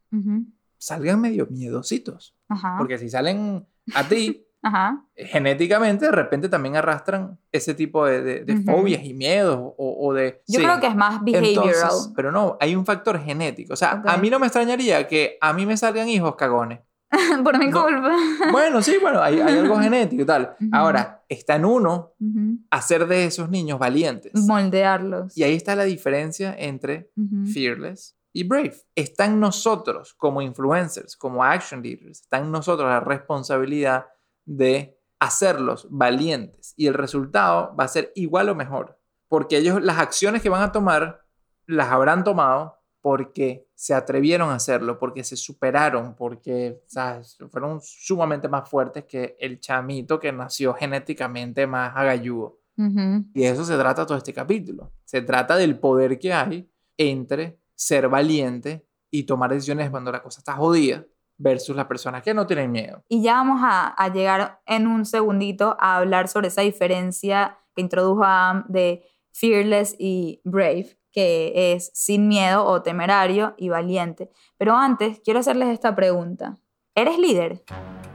[0.77, 2.35] salgan medio miedositos.
[2.49, 2.75] Ajá.
[2.77, 5.05] Porque si salen a ti, Ajá.
[5.15, 10.41] genéticamente de repente también arrastran ese tipo de, de- fobias y miedos o, o de...
[10.47, 10.65] Yo sí.
[10.65, 11.69] creo que es más behavioral.
[11.73, 13.71] Entonces, pero no, hay un factor genético.
[13.73, 16.81] O sea, a mí no me extrañaría que a mí me salgan hijos cagones.
[17.43, 17.83] Por mi No.
[17.83, 18.11] culpa.
[18.51, 20.55] Bueno, sí, bueno, hay, hay algo genético y tal.
[20.71, 22.59] Ahora, está en uno Ujú.
[22.71, 24.33] hacer de esos niños valientes.
[24.35, 25.35] Moldearlos.
[25.37, 27.11] Y ahí está la diferencia entre
[27.51, 28.75] fearless y brave.
[28.95, 34.05] Está en nosotros como influencers, como action leaders, está en nosotros la responsabilidad
[34.45, 36.73] de hacerlos valientes.
[36.77, 38.97] Y el resultado va a ser igual o mejor.
[39.27, 41.21] Porque ellos, las acciones que van a tomar,
[41.65, 47.37] las habrán tomado porque se atrevieron a hacerlo, porque se superaron, porque ¿sabes?
[47.49, 52.59] fueron sumamente más fuertes que el chamito que nació genéticamente más agalludo.
[52.77, 53.25] Ujú.
[53.33, 54.91] Y de eso se trata todo este capítulo.
[55.05, 60.39] Se trata del poder que hay entre ser valiente y tomar decisiones cuando la cosa
[60.39, 61.05] está jodida
[61.37, 63.03] versus las personas que no tienen miedo.
[63.07, 67.81] Y ya vamos a, a llegar en un segundito a hablar sobre esa diferencia que
[67.81, 74.29] introdujo Am de fearless y brave, que es sin miedo o temerario y valiente.
[74.57, 76.57] Pero antes, quiero hacerles esta pregunta.
[76.95, 77.63] ¿Eres líder?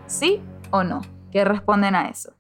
[0.07, 1.00] ¿Sí o no?
[1.30, 2.35] ¿Qué responden a eso?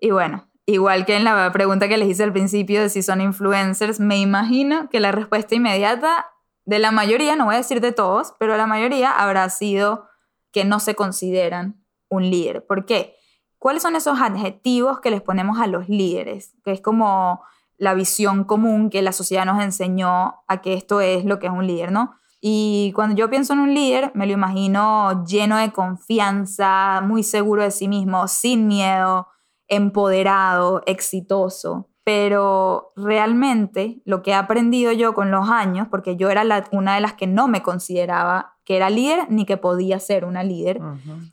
[0.00, 3.20] Y bueno, igual que en la pregunta que les hice al principio de si son
[3.20, 6.26] influencers, me imagino que la respuesta inmediata
[6.64, 10.06] de la mayoría, no voy a decir de todos, pero la mayoría habrá sido
[10.52, 12.66] que no se consideran un líder.
[12.66, 13.16] ¿Por qué?
[13.58, 16.54] ¿Cuáles son esos adjetivos que les ponemos a los líderes?
[16.64, 17.42] Que es como
[17.78, 21.52] la visión común que la sociedad nos enseñó a que esto es lo que es
[21.52, 22.14] un líder, ¿no?
[22.40, 27.62] Y cuando yo pienso en un líder, me lo imagino lleno de confianza, muy seguro
[27.62, 29.28] de sí mismo, sin miedo,
[29.66, 31.88] empoderado, exitoso.
[32.04, 37.00] Pero realmente lo que he aprendido yo con los años, porque yo era una de
[37.00, 40.80] las que no me consideraba que era líder ni que podía ser una líder,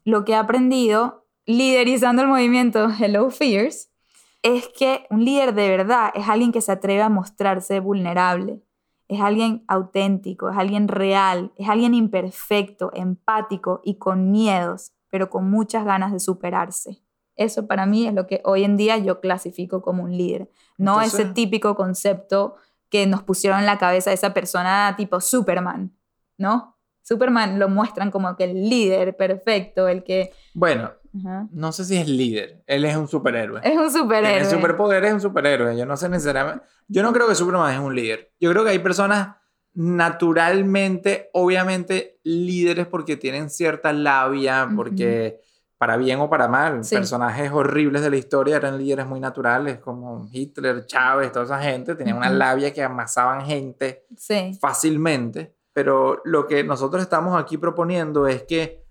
[0.03, 3.89] lo que he aprendido liderizando el movimiento Hello Fears
[4.45, 8.61] es que un líder de verdad es alguien que se atreve a mostrarse vulnerable,
[9.07, 15.49] es alguien auténtico, es alguien real, es alguien imperfecto, empático y con miedos, pero con
[15.49, 17.01] muchas ganas de superarse.
[17.35, 21.01] Eso para mí es lo que hoy en día yo clasifico como un líder, no
[21.01, 22.55] ese típico concepto
[22.89, 25.97] que nos pusieron en la cabeza de esa persona tipo Superman,
[26.37, 26.77] ¿no?
[27.01, 30.31] Superman lo muestran como que el líder perfecto, el que...
[30.53, 30.91] Bueno,
[31.51, 33.61] no sé si es líder, él es un superhéroe.
[33.63, 34.41] Es un superhéroe.
[34.41, 35.77] Tiene superpoder, es un superhéroe.
[35.77, 36.65] Yo no sé necesariamente...
[36.87, 38.33] Yo no creo que Superman es un líder.
[38.39, 39.37] Yo creo que hay personas
[39.73, 45.41] naturalmente, obviamente, líderes porque tienen cierta labia, porque
[45.77, 50.29] para bien o para mal, personajes horribles de la historia eran líderes muy naturales, como
[50.31, 54.05] Hitler, Chávez, toda esa gente, tenían una labia que amasaban gente
[54.59, 55.55] fácilmente.
[55.73, 58.84] Pero lo que nosotros estamos aquí proponiendo es que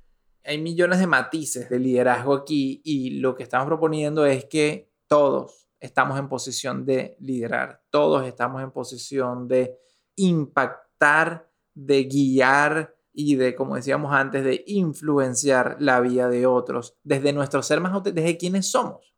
[0.45, 5.69] hay millones de matices de liderazgo aquí y lo que estamos proponiendo es que todos
[5.81, 9.79] estamos en posición de liderar, todos estamos en posición de
[10.17, 17.33] impactar, de guiar y de, como decíamos antes, de influenciar la vida de otros desde
[17.33, 19.14] nuestro ser más desde quienes somos.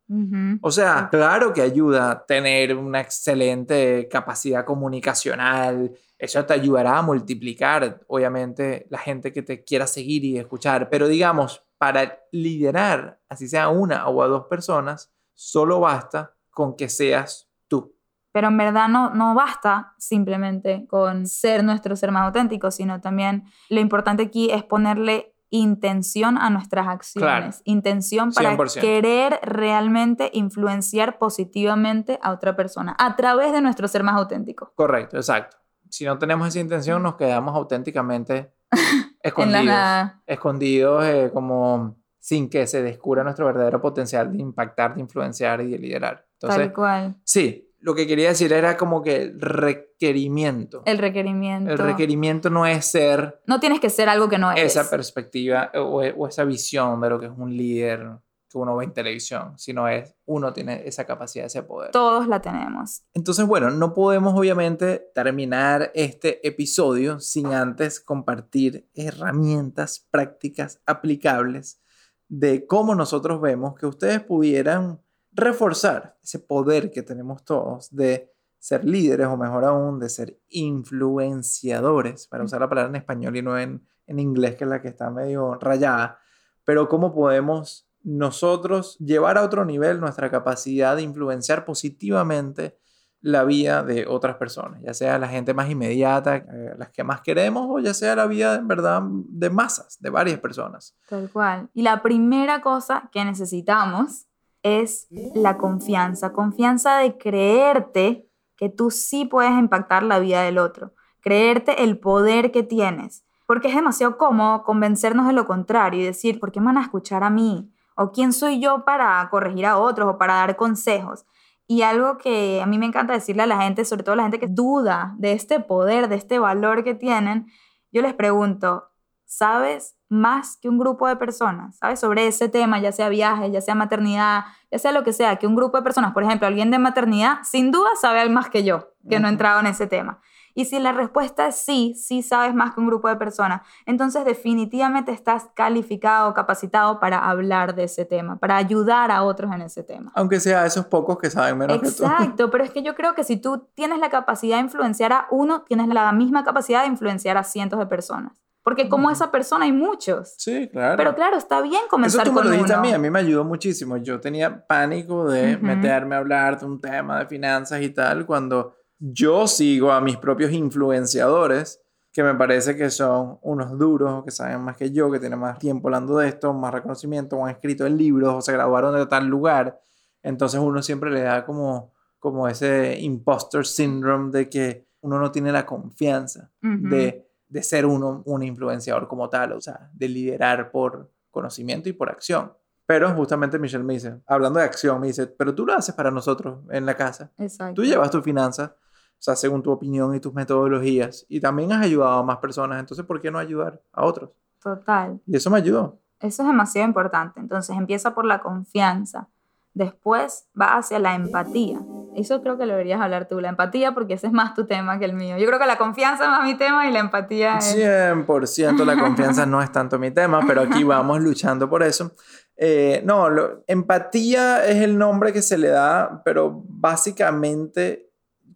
[0.61, 8.01] O sea, claro que ayuda tener una excelente capacidad comunicacional, eso te ayudará a multiplicar,
[8.07, 13.69] obviamente, la gente que te quiera seguir y escuchar, pero digamos, para liderar, así sea
[13.69, 17.93] una o a dos personas, solo basta con que seas tú.
[18.31, 23.43] Pero en verdad no, no basta simplemente con ser nuestro ser más auténtico, sino también
[23.69, 32.19] lo importante aquí es ponerle intención a nuestras acciones, intención para querer realmente influenciar positivamente
[32.21, 34.73] a otra persona a través de nuestro ser más auténtico.
[34.75, 35.57] Correcto, exacto.
[35.89, 38.53] Si no tenemos esa intención, nos quedamos auténticamente
[39.21, 45.61] escondidos, escondidos eh, como sin que se descubra nuestro verdadero potencial de impactar, de influenciar
[45.61, 46.27] y de liderar.
[46.39, 47.15] Tal cual.
[47.23, 50.83] Sí, lo que quería decir era como que el requerimiento.
[50.83, 51.71] El requerimiento.
[51.71, 53.41] El requerimiento no es ser...
[53.47, 54.75] No tienes que ser algo que no eres.
[54.75, 58.09] Esa perspectiva o, o esa visión de lo que es un líder
[58.49, 61.91] que uno ve en televisión, sino es uno tiene esa capacidad, ese poder.
[61.91, 63.03] Todos la tenemos.
[63.13, 71.81] Entonces, bueno, no podemos obviamente terminar este episodio sin antes compartir herramientas prácticas aplicables
[72.27, 74.99] de cómo nosotros vemos que ustedes pudieran
[75.37, 82.27] reforzar ese poder que tenemos todos de ser líderes o mejor aún de ser influenciadores,
[82.27, 84.89] para usar la palabra en español y no en, en inglés, que es la que
[84.89, 86.19] está medio rayada,
[86.65, 92.79] pero cómo podemos nosotros llevar a otro nivel nuestra capacidad de influenciar positivamente
[93.21, 97.21] la vida de otras personas, ya sea la gente más inmediata, eh, las que más
[97.21, 100.95] queremos, o ya sea la vida en verdad de masas, de varias personas.
[101.09, 101.69] Tal cual.
[101.73, 104.26] Y la primera cosa que necesitamos
[104.75, 110.93] es la confianza, confianza de creerte que tú sí puedes impactar la vida del otro,
[111.21, 116.39] creerte el poder que tienes, porque es demasiado cómodo convencernos de lo contrario y decir,
[116.39, 117.71] ¿por qué me van a escuchar a mí?
[117.95, 121.25] ¿O quién soy yo para corregir a otros o para dar consejos?
[121.65, 124.23] Y algo que a mí me encanta decirle a la gente, sobre todo a la
[124.23, 127.47] gente que duda de este poder, de este valor que tienen,
[127.91, 128.89] yo les pregunto,
[129.25, 131.77] ¿sabes más que un grupo de personas?
[131.77, 135.37] ¿Sabes sobre ese tema, ya sea viaje, ya sea maternidad, ya sea lo que sea,
[135.37, 138.63] que un grupo de personas, por ejemplo, alguien de maternidad, sin duda sabe más que
[138.63, 140.19] yo, que no he entrado en ese tema.
[140.57, 144.25] Y si la respuesta es sí, sí sabes más que un grupo de personas, entonces
[144.25, 149.83] definitivamente estás calificado, capacitado para hablar de ese tema, para ayudar a otros en ese
[149.83, 150.11] tema.
[150.15, 152.03] Aunque sea esos pocos que saben menos que tú.
[152.03, 155.27] Exacto, pero es que yo creo que si tú tienes la capacidad de influenciar a
[155.29, 158.41] uno, tienes la misma capacidad de influenciar a cientos de personas.
[158.67, 160.33] Porque como esa persona hay muchos.
[160.37, 160.97] Sí, claro.
[160.97, 163.19] Pero claro, está bien comenzar Eso tú me lo dijiste a mí, a mí me
[163.19, 163.95] ayudó muchísimo.
[163.95, 168.75] Yo tenía pánico de meterme a hablar de un tema de finanzas y tal cuando
[168.99, 174.59] yo sigo a mis propios influenciadores, que me parece que son unos duros, que saben
[174.59, 177.85] más que yo, que tienen más tiempo hablando de esto, más reconocimiento, o han escrito
[177.85, 179.79] en libros, o se graduaron de tal lugar.
[180.21, 185.53] Entonces uno siempre le da como, como ese imposter syndrome de que uno no tiene
[185.53, 191.11] la confianza de, de ser uno un influenciador como tal, o sea, de liderar por,
[191.37, 192.51] conocimiento y por acción.
[192.85, 196.09] Pero justamente Michelle me dice, hablando de acción, me dice, pero tú lo haces para
[196.09, 197.31] nosotros en la casa.
[197.37, 197.75] Exacto.
[197.75, 201.83] Tú llevas tus finanzas, o sea, según tu opinión y tus metodologías, y también has
[201.83, 204.31] ayudado a más personas, entonces, ¿por qué no ayudar a otros?
[204.61, 205.19] Total.
[205.25, 205.99] Y eso me ayudó.
[206.19, 207.39] Eso es demasiado importante.
[207.39, 209.29] Entonces empieza por la confianza.
[209.73, 211.79] Después va hacia la empatía.
[212.17, 214.97] Eso creo que lo deberías hablar tú, la empatía, porque ese es más tu tema
[214.97, 215.37] que el mío.
[215.37, 217.75] Yo creo que la confianza es más mi tema y la empatía es...
[217.77, 222.11] 100% la confianza no es tanto mi tema, pero aquí vamos luchando por eso.
[222.55, 228.09] Eh, no, lo- empatía es el nombre que se le da, pero básicamente,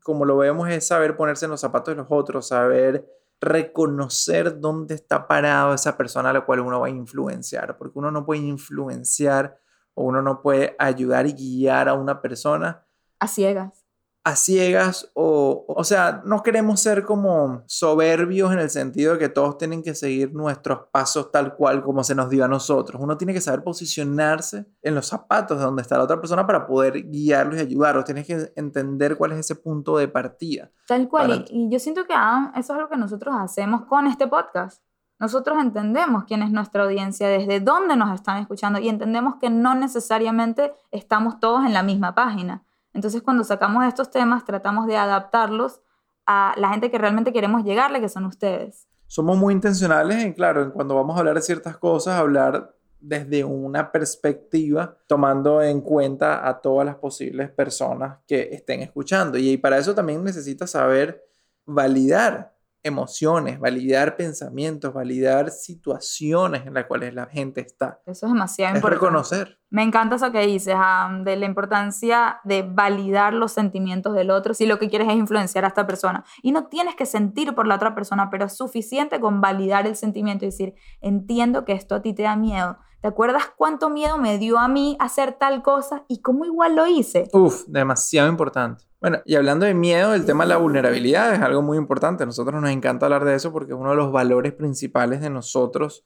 [0.04, 3.06] como lo vemos, es saber ponerse en los zapatos de los otros, saber
[3.40, 8.10] reconocer dónde está parado esa persona a la cual uno va a influenciar, porque uno
[8.12, 9.58] no puede influenciar
[9.94, 12.86] o uno no puede ayudar y guiar a una persona
[13.22, 13.86] A ciegas.
[14.24, 19.30] a ciegas o, o sea, no queremos ser como soberbios en el sentido de que
[19.30, 23.02] todos tienen que seguir nuestros pasos tal cual como se nos dio a nosotros.
[23.02, 26.68] Uno tiene que saber posicionarse en los zapatos de donde está la otra persona para
[26.68, 28.06] poder guiarlos y ayudarlos.
[28.06, 30.70] Tienes que entender cuál es ese punto de partida.
[30.88, 31.28] Tal cual.
[31.28, 34.28] Para- Y, y yo siento que Adam, eso es lo que nosotros hacemos con este
[34.28, 34.84] podcast.
[35.20, 39.74] Nosotros entendemos quién es nuestra audiencia, desde dónde nos están escuchando y entendemos que no
[39.76, 42.64] necesariamente estamos todos en la misma página.
[42.94, 45.82] Entonces, cuando sacamos estos temas, tratamos de adaptarlos
[46.26, 48.88] a la gente que realmente queremos llegarle, que son ustedes.
[49.08, 53.44] Somos muy intencionales en, claro, en cuando vamos a hablar de ciertas cosas, hablar desde
[53.44, 59.38] una perspectiva, tomando en cuenta a todas las posibles personas que estén escuchando.
[59.38, 61.26] Y para eso también necesitas saber
[61.66, 68.00] validar emociones, validar pensamientos, validar situaciones en las cuales la gente está.
[68.06, 69.06] Eso es demasiado Es importante.
[69.06, 69.60] reconocer.
[69.70, 70.76] Me encanta eso que dices,
[71.24, 75.64] de la importancia de validar los sentimientos del otro si lo que quieres es influenciar
[75.64, 76.26] a esta persona.
[76.42, 79.96] Y no tienes que sentir por la otra persona, pero es suficiente con validar el
[79.96, 82.78] sentimiento y decir, entiendo que esto a ti te da miedo.
[83.02, 86.86] ¿Te acuerdas cuánto miedo me dio a mí hacer tal cosa y cómo igual lo
[86.86, 87.28] hice?
[87.34, 88.84] Uf, demasiado importante.
[89.00, 92.22] Bueno, y hablando de miedo, el tema de la vulnerabilidad es algo muy importante.
[92.22, 95.32] A nosotros nos encanta hablar de eso porque es uno de los valores principales de
[95.32, 96.06] nosotros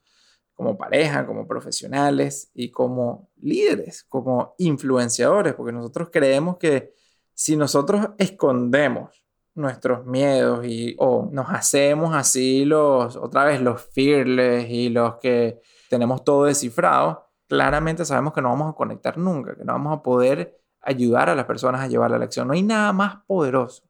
[0.53, 6.93] como pareja, como profesionales y como líderes, como influenciadores, porque nosotros creemos que
[7.33, 14.69] si nosotros escondemos nuestros miedos y o nos hacemos así los otra vez los fearless
[14.69, 19.63] y los que tenemos todo descifrado, claramente sabemos que no vamos a conectar nunca, que
[19.63, 22.47] no vamos a poder ayudar a las personas a llevar la lección.
[22.47, 23.83] No hay nada más poderoso,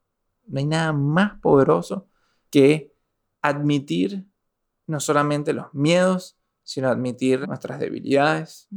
[0.47, 2.07] no hay nada más poderoso
[2.49, 2.93] que
[3.41, 4.25] admitir
[4.87, 8.67] no solamente los miedos, sino admitir nuestras debilidades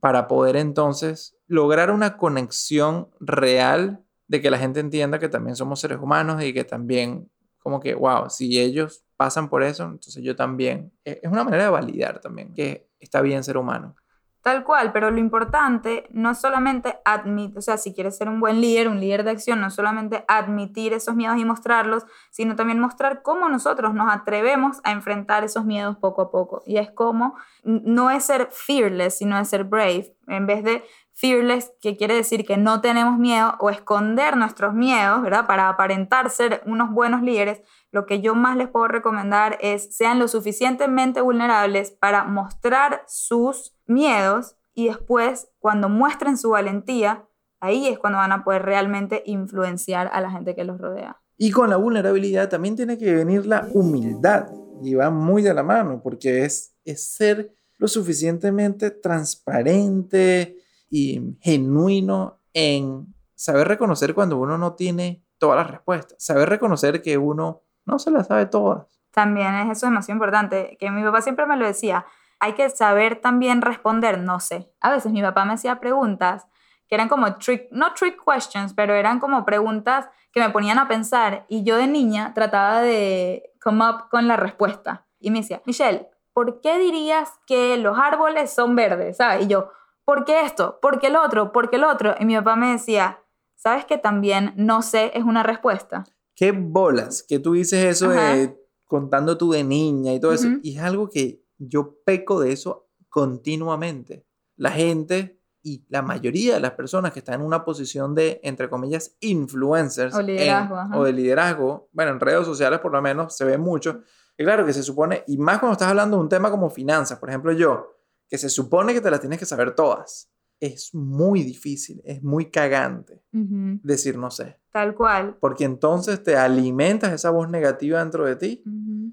[0.00, 5.80] para poder entonces lograr una conexión real de que la gente entienda que también somos
[5.80, 10.34] seres humanos y que también como que, wow, si ellos pasan por eso, entonces yo
[10.34, 10.92] también.
[11.04, 13.94] Eh, Es una manera de validar también que está bien ser humano.
[14.42, 18.38] Tal cual, pero lo importante no es solamente admitir, o sea, si quieres ser un
[18.38, 22.78] buen líder, un líder de acción, no solamente admitir esos miedos y mostrarlos, sino también
[22.78, 26.62] mostrar cómo nosotros nos atrevemos a enfrentar esos miedos poco a poco.
[26.64, 30.16] Y es como, no es ser fearless, sino es ser brave.
[30.28, 30.84] En vez de
[31.18, 35.48] fearless, que quiere decir que no tenemos miedo o esconder nuestros miedos, ¿verdad?
[35.48, 40.20] Para aparentar ser unos buenos líderes, lo que yo más les puedo recomendar es sean
[40.20, 47.26] lo suficientemente vulnerables para mostrar sus miedos y después cuando muestren su valentía,
[47.58, 51.20] ahí es cuando van a poder realmente influenciar a la gente que los rodea.
[51.36, 54.50] Y con la vulnerabilidad también tiene que venir la humildad
[54.84, 60.58] y va muy de la mano porque es, es ser lo suficientemente transparente
[60.90, 67.18] y genuino en saber reconocer cuando uno no tiene todas las respuestas, saber reconocer que
[67.18, 68.86] uno no se las sabe todas.
[69.12, 72.04] También es eso demasiado importante, que mi papá siempre me lo decía,
[72.40, 74.72] hay que saber también responder, no sé.
[74.80, 76.46] A veces mi papá me hacía preguntas
[76.88, 80.88] que eran como trick, no trick questions, pero eran como preguntas que me ponían a
[80.88, 85.06] pensar y yo de niña trataba de come up con la respuesta.
[85.20, 89.16] Y me decía, Michelle, ¿por qué dirías que los árboles son verdes?
[89.16, 89.44] ¿Sabes?
[89.44, 89.70] Y yo,
[90.08, 90.78] ¿por qué esto?
[90.80, 91.52] ¿Por qué el otro?
[91.52, 92.14] ¿Por qué el otro?
[92.18, 93.22] Y mi papá me decía,
[93.56, 96.04] ¿sabes que también no sé es una respuesta?
[96.34, 98.34] ¿Qué bolas que tú dices eso Ajá.
[98.34, 100.48] de contando tú de niña y todo eso?
[100.62, 104.24] Y es algo que yo peco de eso continuamente.
[104.56, 108.70] La gente y la mayoría de las personas que están en una posición de, entre
[108.70, 113.44] comillas, influencers O liderazgo, o de liderazgo, bueno, en redes sociales por lo menos se
[113.44, 114.00] ve mucho.
[114.38, 117.18] Y claro que se supone, y más cuando estás hablando de un tema como finanzas,
[117.18, 117.97] por ejemplo yo,
[118.28, 120.30] que se supone que te las tienes que saber todas.
[120.60, 125.36] Es muy difícil, es muy cagante decir no sé Tal cual.
[125.40, 128.64] porque entonces te alimentas esa voz negativa dentro de ti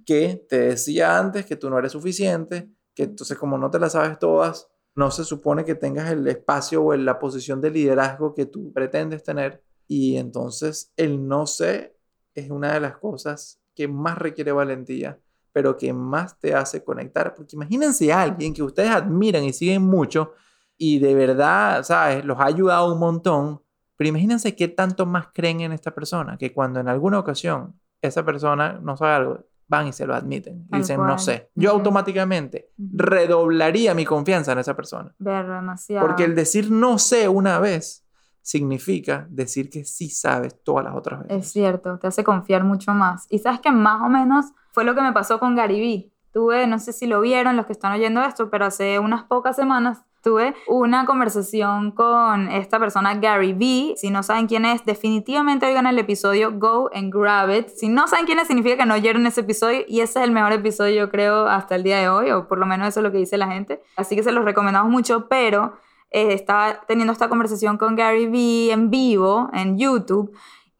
[0.07, 3.91] que te decía antes que tú no eres suficiente, que entonces como no te las
[3.91, 8.45] sabes todas, no se supone que tengas el espacio o la posición de liderazgo que
[8.45, 9.61] tú pretendes tener.
[9.87, 11.95] Y entonces el no sé
[12.33, 15.19] es una de las cosas que más requiere valentía,
[15.55, 17.33] pero que más te hace conectar.
[17.33, 20.33] Porque imagínense a alguien que ustedes admiran y siguen mucho
[20.77, 22.25] y de verdad, ¿sabes?
[22.25, 23.61] Los ha ayudado un montón.
[23.95, 28.25] Pero imagínense qué tanto más creen en esta persona, que cuando en alguna ocasión esa
[28.25, 30.67] persona no sabe algo, van y se lo admiten.
[30.73, 31.07] Y dicen, cual.
[31.07, 31.49] no sé.
[31.55, 35.15] Yo automáticamente redoblaría mi confianza en esa persona.
[35.19, 36.05] Verlo demasiado.
[36.05, 38.04] Porque el decir no sé una vez
[38.45, 41.51] significa decir que sí sabes todas las otras Es veces.
[41.51, 43.25] cierto, te hace confiar mucho más.
[43.31, 46.11] Y sabes que más o menos fue lo que me pasó con Gary Vee.
[46.31, 49.55] Tuve, no sé si lo vieron los que están oyendo esto, pero hace unas pocas
[49.55, 53.95] semanas tuve una conversación con esta persona, Gary Vee.
[53.97, 57.69] Si no saben quién es, definitivamente oigan el episodio Go and Grab It.
[57.69, 60.31] Si no saben quién es, significa que no oyeron ese episodio y ese es el
[60.31, 63.03] mejor episodio, yo creo, hasta el día de hoy, o por lo menos eso es
[63.05, 63.81] lo que dice la gente.
[63.95, 65.73] Así que se los recomendamos mucho, pero
[66.11, 70.35] eh, estaba teniendo esta conversación con Gary Vee en vivo, en YouTube,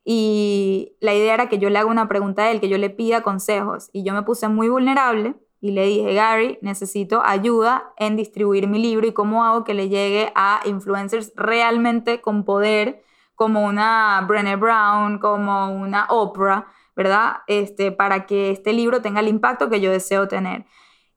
[0.08, 2.92] y la idea era que yo le haga una pregunta a él, que yo le
[2.92, 3.90] pida consejos.
[3.92, 8.80] Y yo me puse muy vulnerable y le dije, Gary, necesito ayuda en distribuir mi
[8.80, 13.04] libro y cómo hago que le llegue a influencers realmente con poder,
[13.34, 17.38] como una Brené Brown, como una Oprah, ¿verdad?
[17.48, 20.66] Este, para que este libro tenga el impacto que yo deseo tener.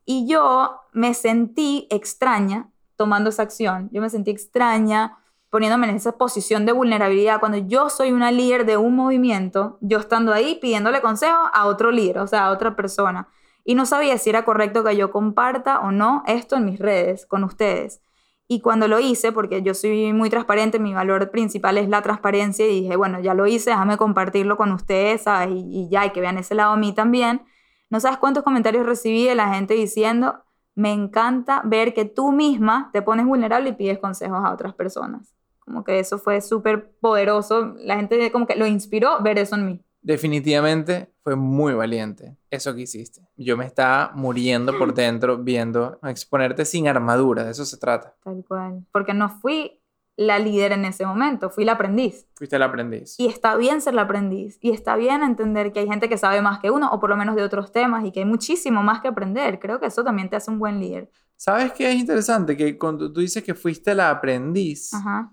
[0.06, 3.88] Y yo me sentí extraña tomando esa acción.
[3.92, 5.16] Yo me sentí extraña
[5.48, 9.98] poniéndome en esa posición de vulnerabilidad cuando yo soy una líder de un movimiento, yo
[9.98, 13.28] estando ahí pidiéndole consejo a otro líder, o sea, a otra persona.
[13.64, 17.24] Y no sabía si era correcto que yo comparta o no esto en mis redes
[17.24, 18.02] con ustedes.
[18.46, 22.66] Y cuando lo hice, porque yo soy muy transparente, mi valor principal es la transparencia,
[22.66, 25.50] y dije, bueno, ya lo hice, déjame compartirlo con ustedes, ¿sabes?
[25.54, 27.42] Y, y ya, y que vean ese lado a mí también.
[27.90, 30.44] No sabes cuántos comentarios recibí de la gente diciendo,
[30.78, 35.34] me encanta ver que tú misma te pones vulnerable y pides consejos a otras personas.
[35.58, 37.74] Como que eso fue súper poderoso.
[37.80, 39.84] La gente como que lo inspiró ver eso en mí.
[40.02, 43.22] Definitivamente fue muy valiente eso que hiciste.
[43.36, 48.14] Yo me estaba muriendo por dentro viendo exponerte sin armadura, de eso se trata.
[48.22, 48.86] Tal cual.
[48.92, 49.80] Porque no fui
[50.18, 52.26] la líder en ese momento, fui la aprendiz.
[52.34, 53.14] Fuiste el aprendiz.
[53.18, 54.58] Y está bien ser la aprendiz.
[54.60, 57.16] Y está bien entender que hay gente que sabe más que uno, o por lo
[57.16, 59.60] menos de otros temas, y que hay muchísimo más que aprender.
[59.60, 61.08] Creo que eso también te hace un buen líder.
[61.36, 62.56] ¿Sabes qué es interesante?
[62.56, 65.32] Que cuando tú dices que fuiste la aprendiz, Ajá.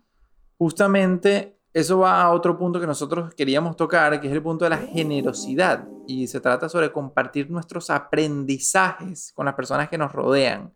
[0.56, 4.70] justamente eso va a otro punto que nosotros queríamos tocar, que es el punto de
[4.70, 5.88] la generosidad.
[6.06, 10.72] Y se trata sobre compartir nuestros aprendizajes con las personas que nos rodean.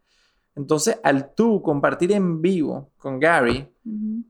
[0.55, 3.71] Entonces, al tú compartir en vivo con Gary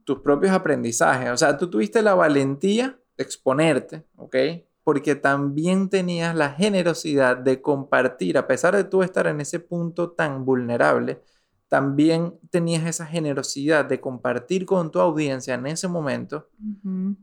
[0.04, 4.36] tus propios aprendizajes, o sea, tú tuviste la valentía de exponerte, ¿ok?
[4.84, 10.12] Porque también tenías la generosidad de compartir, a pesar de tú estar en ese punto
[10.12, 11.20] tan vulnerable,
[11.68, 16.48] también tenías esa generosidad de compartir con tu audiencia en ese momento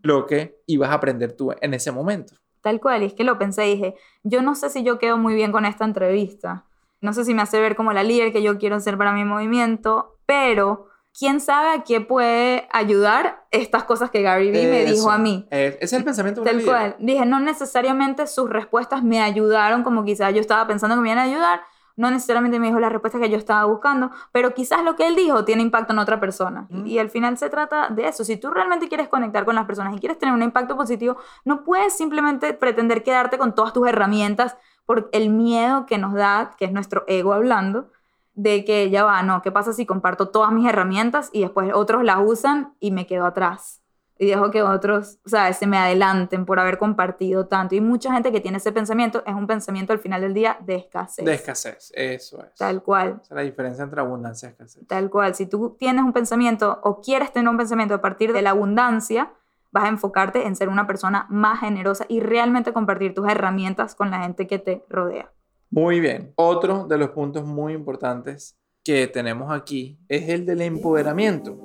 [0.02, 2.34] lo que ibas a aprender tú en ese momento.
[2.62, 5.18] Tal cual, y es que lo pensé y dije, yo no sé si yo quedo
[5.18, 6.67] muy bien con esta entrevista,
[7.02, 9.24] no sé si me hace ver como la líder que yo quiero ser para mi
[9.24, 10.88] movimiento, pero
[11.18, 15.48] quién sabe a qué puede ayudar estas cosas que Gary Vee me dijo a mí.
[15.50, 16.96] Es el pensamiento de Tal cual.
[17.00, 21.20] Dije, no necesariamente sus respuestas me ayudaron como quizás yo estaba pensando que me iban
[21.20, 21.62] a ayudar,
[21.96, 25.16] no necesariamente me dijo la respuesta que yo estaba buscando, pero quizás lo que él
[25.16, 26.68] dijo tiene impacto en otra persona.
[26.70, 26.86] Mm.
[26.86, 28.24] Y al final se trata de eso.
[28.24, 31.64] Si tú realmente quieres conectar con las personas y quieres tener un impacto positivo, no
[31.64, 34.56] puedes simplemente pretender quedarte con todas tus herramientas
[34.88, 37.92] por el miedo que nos da, que es nuestro ego hablando,
[38.34, 42.04] de que ya va, no, ¿qué pasa si comparto todas mis herramientas y después otros
[42.04, 43.82] las usan y me quedo atrás?
[44.20, 47.76] y dejo que otros, o sea, se me adelanten por haber compartido tanto.
[47.76, 50.76] Y mucha gente que tiene ese pensamiento es un pensamiento al final del día de
[50.76, 51.24] escasez.
[51.24, 52.56] De escasez, eso es.
[52.56, 54.88] Tal cual, Esa es la diferencia entre abundancia y escasez.
[54.88, 55.36] tal cual.
[55.36, 59.32] Si tú tienes un pensamiento o quieres tener un pensamiento a partir de la abundancia,
[59.72, 64.12] vas a enfocarte en ser una persona más generosa y realmente compartir tus herramientas con
[64.12, 65.32] la gente que te rodea.
[65.70, 66.34] Muy bien.
[66.36, 71.58] Otro de los puntos muy importantes que tenemos aquí es el del empoderamiento.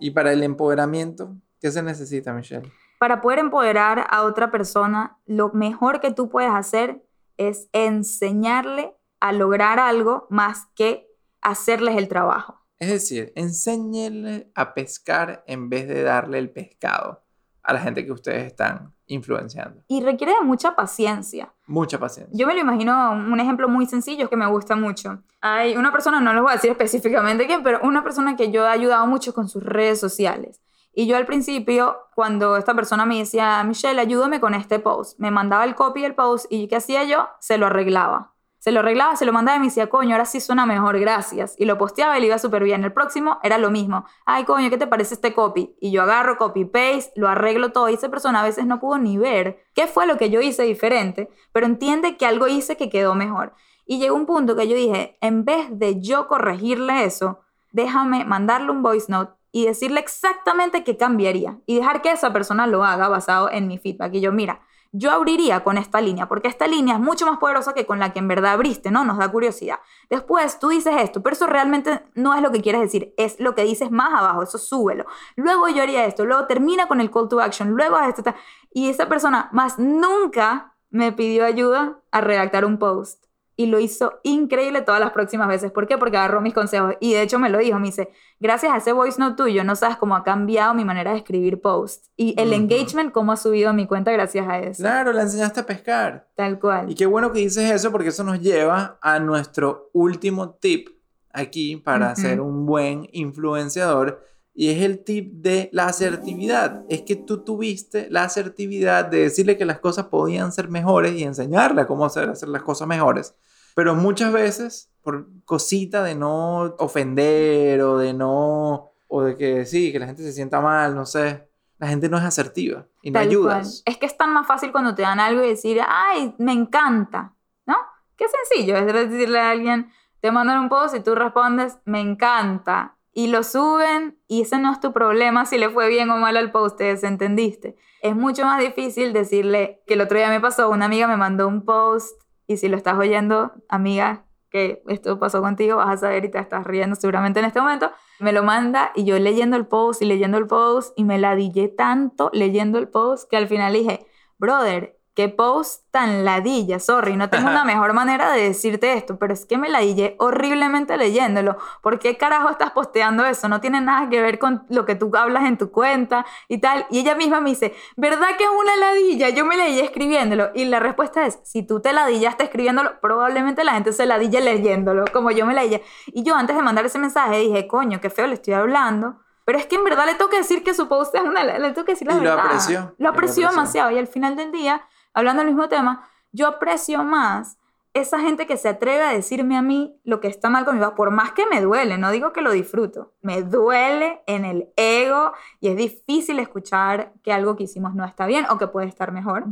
[0.00, 2.70] Y para el empoderamiento, ¿qué se necesita, Michelle?
[2.98, 7.02] Para poder empoderar a otra persona, lo mejor que tú puedes hacer
[7.36, 11.08] es enseñarle a lograr algo más que
[11.40, 12.60] hacerles el trabajo.
[12.78, 17.22] Es decir, enséñenle a pescar en vez de darle el pescado
[17.70, 19.82] a la gente que ustedes están influenciando.
[19.86, 21.52] Y requiere de mucha paciencia.
[21.66, 22.36] Mucha paciencia.
[22.36, 25.22] Yo me lo imagino un ejemplo muy sencillo que me gusta mucho.
[25.40, 28.64] Hay una persona, no les voy a decir específicamente quién, pero una persona que yo
[28.64, 30.60] he ayudado mucho con sus redes sociales.
[30.92, 35.30] Y yo al principio, cuando esta persona me decía, Michelle, ayúdame con este post, me
[35.30, 37.28] mandaba el copy del post y ¿qué hacía yo?
[37.38, 38.32] Se lo arreglaba.
[38.60, 41.54] Se lo arreglaba, se lo mandaba y me decía, coño, ahora sí suena mejor, gracias.
[41.58, 42.84] Y lo posteaba y le iba súper bien.
[42.84, 44.04] El próximo era lo mismo.
[44.26, 45.74] Ay, coño, ¿qué te parece este copy?
[45.80, 47.88] Y yo agarro copy paste, lo arreglo todo.
[47.88, 50.64] Y esa persona a veces no pudo ni ver qué fue lo que yo hice
[50.64, 53.54] diferente, pero entiende que algo hice que quedó mejor.
[53.86, 57.40] Y llegó un punto que yo dije, en vez de yo corregirle eso,
[57.72, 62.66] déjame mandarle un voice note y decirle exactamente qué cambiaría y dejar que esa persona
[62.66, 64.12] lo haga basado en mi feedback.
[64.14, 64.60] Y yo, mira,
[64.92, 68.12] yo abriría con esta línea, porque esta línea es mucho más poderosa que con la
[68.12, 69.04] que en verdad abriste, ¿no?
[69.04, 69.78] Nos da curiosidad.
[70.08, 73.54] Después tú dices esto, pero eso realmente no es lo que quieres decir, es lo
[73.54, 75.06] que dices más abajo, eso súbelo.
[75.36, 78.34] Luego yo haría esto, luego termina con el call to action, luego esto,
[78.72, 83.29] y esa persona más nunca me pidió ayuda a redactar un post
[83.60, 85.70] y lo hizo increíble todas las próximas veces.
[85.70, 85.98] ¿Por qué?
[85.98, 88.08] Porque agarró mis consejos y de hecho me lo dijo, me dice,
[88.38, 91.60] gracias a ese voice note tuyo, no sabes cómo ha cambiado mi manera de escribir
[91.60, 94.82] posts y el engagement, cómo ha subido mi cuenta gracias a eso.
[94.82, 96.26] Claro, la enseñaste a pescar.
[96.36, 96.90] Tal cual.
[96.90, 100.88] Y qué bueno que dices eso porque eso nos lleva a nuestro último tip
[101.30, 106.84] aquí para ser un buen influenciador y es el tip de la asertividad.
[106.88, 111.24] Es que tú tuviste la asertividad de decirle que las cosas podían ser mejores y
[111.24, 113.34] enseñarle cómo hacer, hacer las cosas mejores.
[113.80, 119.90] Pero muchas veces, por cosita de no ofender o de no, o de que sí,
[119.90, 123.20] que la gente se sienta mal, no sé, la gente no es asertiva y no
[123.20, 123.82] ayudas.
[123.86, 127.32] Es que es tan más fácil cuando te dan algo y decir, ay, me encanta,
[127.64, 127.74] ¿no?
[128.18, 132.98] Qué sencillo es decirle a alguien, te mandan un post y tú respondes, me encanta.
[133.14, 136.36] Y lo suben y ese no es tu problema si le fue bien o mal
[136.36, 137.78] al post, te desentendiste.
[138.02, 141.48] Es mucho más difícil decirle que el otro día me pasó, una amiga me mandó
[141.48, 142.20] un post
[142.50, 146.40] y si lo estás oyendo, amiga, que esto pasó contigo, vas a saber y te
[146.40, 147.92] estás riendo seguramente en este momento.
[148.18, 151.68] Me lo manda y yo leyendo el post y leyendo el post y me ladillé
[151.68, 154.04] tanto leyendo el post que al final dije,
[154.36, 159.34] brother, qué post tan ladilla, sorry, no tengo una mejor manera de decirte esto, pero
[159.34, 161.58] es que me ladillé horriblemente leyéndolo.
[161.82, 163.46] ¿Por qué carajo estás posteando eso?
[163.46, 166.86] No tiene nada que ver con lo que tú hablas en tu cuenta y tal.
[166.88, 169.28] Y ella misma me dice, ¿verdad que es una ladilla?
[169.28, 170.52] Yo me leí escribiéndolo.
[170.54, 175.04] Y la respuesta es, si tú te ladillaste escribiéndolo, probablemente la gente se ladilla leyéndolo,
[175.12, 175.82] como yo me leí.
[176.06, 179.16] Y yo antes de mandar ese mensaje dije, coño, qué feo le estoy hablando.
[179.44, 181.42] Pero es que en verdad le tengo que decir que su post es una...
[181.42, 182.36] Le que decir la y verdad.
[182.36, 182.94] lo apreció.
[182.98, 183.90] Lo apreció demasiado.
[183.90, 184.82] Y al final del día
[185.14, 187.58] hablando del mismo tema, yo aprecio más
[187.92, 191.10] esa gente que se atreve a decirme a mí lo que está mal conmigo, por
[191.10, 195.68] más que me duele, no digo que lo disfruto, me duele en el ego y
[195.68, 199.44] es difícil escuchar que algo que hicimos no está bien o que puede estar mejor.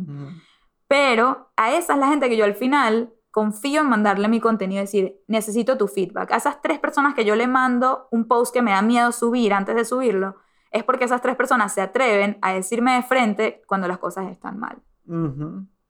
[0.86, 4.80] Pero a esa es la gente que yo al final confío en mandarle mi contenido
[4.80, 6.32] y decir, necesito tu feedback.
[6.32, 9.52] A esas tres personas que yo le mando un post que me da miedo subir
[9.52, 10.36] antes de subirlo,
[10.70, 14.58] es porque esas tres personas se atreven a decirme de frente cuando las cosas están
[14.58, 14.78] mal.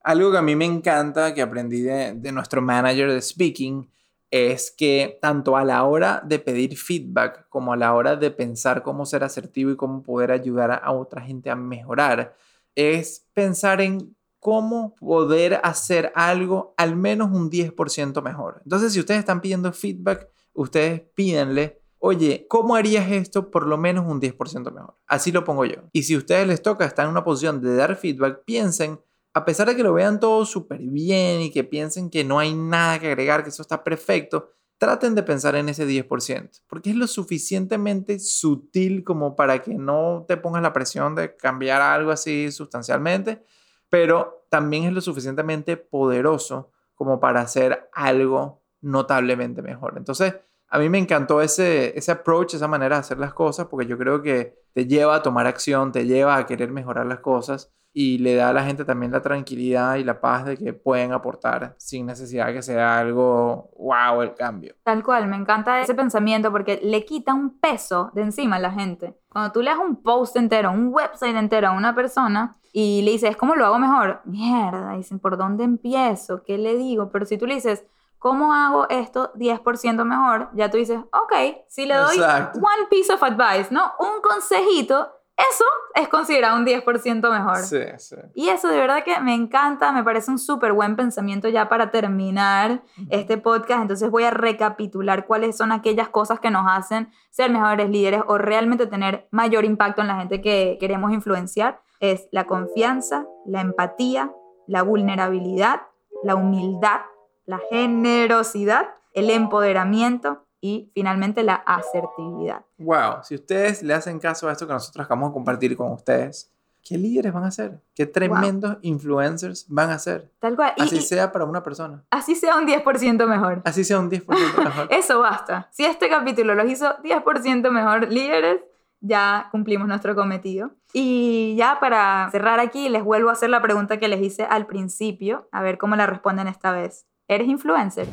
[0.03, 3.91] Algo que a mí me encanta, que aprendí de, de, nuestro manager de speaking,
[4.31, 8.83] es que tanto a la hora de pedir feedback como a la hora de pensar
[8.83, 12.37] cómo ser asertivo y cómo poder ayudar a otra gente a mejorar,
[12.75, 18.61] es pensar en cómo poder hacer algo al menos un 10% mejor.
[18.65, 24.07] Entonces, si ustedes están pidiendo feedback, ustedes pídenle, oye, ¿cómo harías esto por lo menos
[24.07, 24.97] un 10% mejor?
[25.07, 25.83] Así lo pongo yo.
[25.93, 29.01] Y si a ustedes les toca estar en una posición de dar feedback, piensen
[29.39, 32.55] a pesar de que lo vean todo súper bien y que piensen que no hay
[32.55, 36.97] nada que agregar, que eso está perfecto, traten de pensar en ese 10%, porque es
[36.97, 42.51] lo suficientemente sutil como para que no te pongas la presión de cambiar algo así
[42.51, 43.45] sustancialmente,
[43.89, 49.95] pero también es lo suficientemente poderoso como para hacer algo notablemente mejor.
[49.99, 50.35] Entonces,
[50.67, 53.97] a mí me encantó ese, ese approach, esa manera de hacer las cosas, porque yo
[53.97, 58.19] creo que te lleva a tomar acción, te lleva a querer mejorar las cosas y
[58.19, 61.75] le da a la gente también la tranquilidad y la paz de que pueden aportar
[61.79, 64.75] sin necesidad de que sea algo wow el cambio.
[64.85, 68.71] Tal cual, me encanta ese pensamiento porque le quita un peso de encima a la
[68.71, 69.19] gente.
[69.31, 73.13] Cuando tú le das un post entero, un website entero a una persona y le
[73.13, 74.21] dices, ¿cómo lo hago mejor?
[74.25, 76.43] Mierda, dicen, ¿por dónde empiezo?
[76.45, 77.11] ¿Qué le digo?
[77.11, 77.85] Pero si tú le dices,
[78.19, 80.51] ¿cómo hago esto 10% mejor?
[80.55, 83.93] Ya tú dices, ok, si le doy one piece of advice, ¿no?
[83.99, 85.65] Un consejito, eso
[85.95, 87.59] es considerado un 10% mejor.
[87.59, 88.17] Sí, sí.
[88.35, 91.93] Y eso de verdad que me encanta, me parece un súper buen pensamiento ya para
[91.93, 93.83] terminar este podcast.
[93.83, 98.37] Entonces voy a recapitular cuáles son aquellas cosas que nos hacen ser mejores líderes o
[98.37, 101.83] realmente tener mayor impacto en la gente que queremos influenciar.
[102.01, 104.33] Es la confianza, la empatía,
[104.67, 105.83] la vulnerabilidad,
[106.25, 107.03] la humildad,
[107.47, 112.65] la generosidad, el empoderamiento y finalmente la asertividad.
[112.79, 116.51] Wow, si ustedes le hacen caso a esto que nosotros acabamos de compartir con ustedes,
[116.83, 117.81] ¿qué líderes van a ser?
[117.95, 120.31] ¿Qué tremendos influencers van a ser?
[120.39, 120.73] Tal cual.
[120.77, 122.05] Y- Así y- sea para una persona.
[122.11, 123.63] así sea un 10% mejor.
[123.65, 124.89] Así sea un 10% mejor.
[124.91, 125.69] Eso basta.
[125.73, 128.61] Si este capítulo los hizo 10% mejor líderes,
[129.01, 130.73] ya cumplimos nuestro cometido.
[130.93, 134.67] Y ya para cerrar aquí, les vuelvo a hacer la pregunta que les hice al
[134.67, 137.07] principio, a ver cómo la responden esta vez.
[137.29, 138.09] ¿Eres influencer?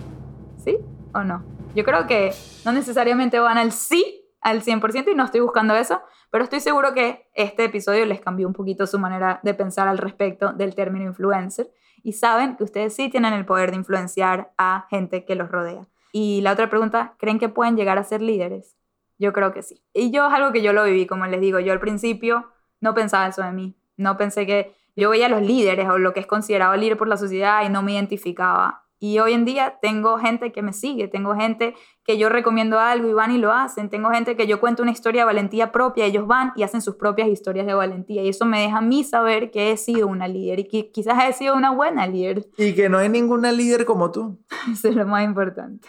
[0.63, 0.77] ¿Sí
[1.13, 1.43] o no?
[1.75, 2.31] Yo creo que
[2.63, 6.01] no necesariamente van al sí al 100% y no estoy buscando eso,
[6.31, 9.97] pero estoy seguro que este episodio les cambió un poquito su manera de pensar al
[9.97, 11.69] respecto del término influencer
[12.01, 15.85] y saben que ustedes sí tienen el poder de influenciar a gente que los rodea.
[16.13, 18.77] Y la otra pregunta, ¿creen que pueden llegar a ser líderes?
[19.17, 19.83] Yo creo que sí.
[19.93, 22.93] Y yo es algo que yo lo viví, como les digo, yo al principio no
[22.93, 23.75] pensaba eso de mí.
[23.97, 27.09] No pensé que yo veía a los líderes o lo que es considerado líder por
[27.09, 28.84] la sociedad y no me identificaba.
[29.05, 33.07] Y hoy en día tengo gente que me sigue, tengo gente que yo recomiendo algo
[33.07, 36.05] y van y lo hacen, tengo gente que yo cuento una historia de valentía propia,
[36.05, 39.03] ellos van y hacen sus propias historias de valentía y eso me deja a mí
[39.03, 42.47] saber que he sido una líder y que quizás he sido una buena líder.
[42.57, 44.39] Y que no hay ninguna líder como tú.
[44.71, 45.87] Eso es lo más importante.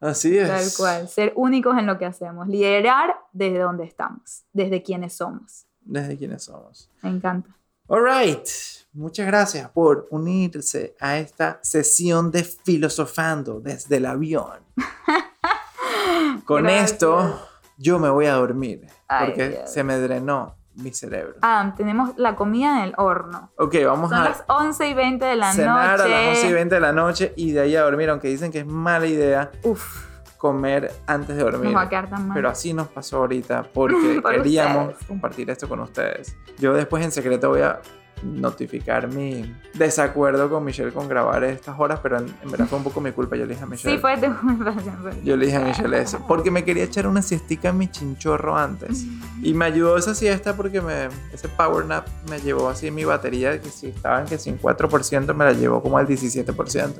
[0.00, 0.48] Así es.
[0.48, 5.66] Tal cual, ser únicos en lo que hacemos, liderar desde donde estamos, desde quienes somos.
[5.82, 6.90] Desde quienes somos.
[7.02, 7.50] Me encanta.
[7.94, 8.48] All right.
[8.94, 14.60] Muchas gracias por unirse a esta sesión de filosofando desde el avión.
[16.46, 16.92] Con Gracias.
[16.92, 19.70] esto yo me voy a dormir Ay, porque Dios.
[19.70, 21.34] se me drenó mi cerebro.
[21.42, 23.52] Ah, tenemos la comida en el horno.
[23.58, 26.14] Ok, vamos Son a las 11 y 20 de la cenar noche.
[26.14, 28.50] a las 11 y 20 de la noche y de ahí a dormir, aunque dicen
[28.50, 30.06] que es mala idea Uf,
[30.42, 31.66] comer antes de dormir.
[31.66, 32.34] nos va a quedar tan mal.
[32.34, 35.06] Pero así nos pasó ahorita porque Por queríamos ustedes.
[35.06, 36.36] compartir esto con ustedes.
[36.58, 37.80] Yo después en secreto voy a
[38.22, 42.84] notificar mi desacuerdo con Michelle con grabar estas horas, pero en, en verdad fue un
[42.84, 43.36] poco mi culpa.
[43.36, 43.94] Yo le dije a Michelle.
[43.96, 44.74] Sí, fue tu culpa.
[45.24, 48.56] Yo le dije a Michelle eso, porque me quería echar una siestica en mi chinchorro
[48.56, 49.04] antes.
[49.42, 53.60] Y me ayudó esa siesta porque me, ese power nap me llevó así mi batería,
[53.60, 56.90] que si estaba en que sin 4% me la llevó como al 17%.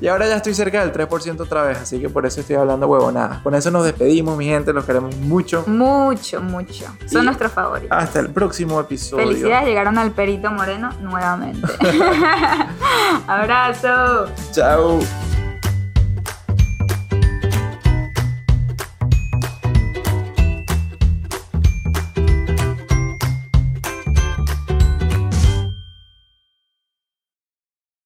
[0.00, 2.86] Y ahora ya estoy cerca del 3% otra vez, así que por eso estoy hablando
[2.88, 3.42] huevonadas.
[3.42, 5.62] Con eso nos despedimos, mi gente, los queremos mucho.
[5.66, 6.84] Mucho, mucho.
[7.06, 7.96] Son Y- nuestros favoritos.
[7.96, 9.24] Hasta el próximo episodio.
[9.28, 11.66] Felicidades, llegaron al Perito Moreno nuevamente.
[13.26, 14.30] Abrazo.
[14.52, 15.33] Chao.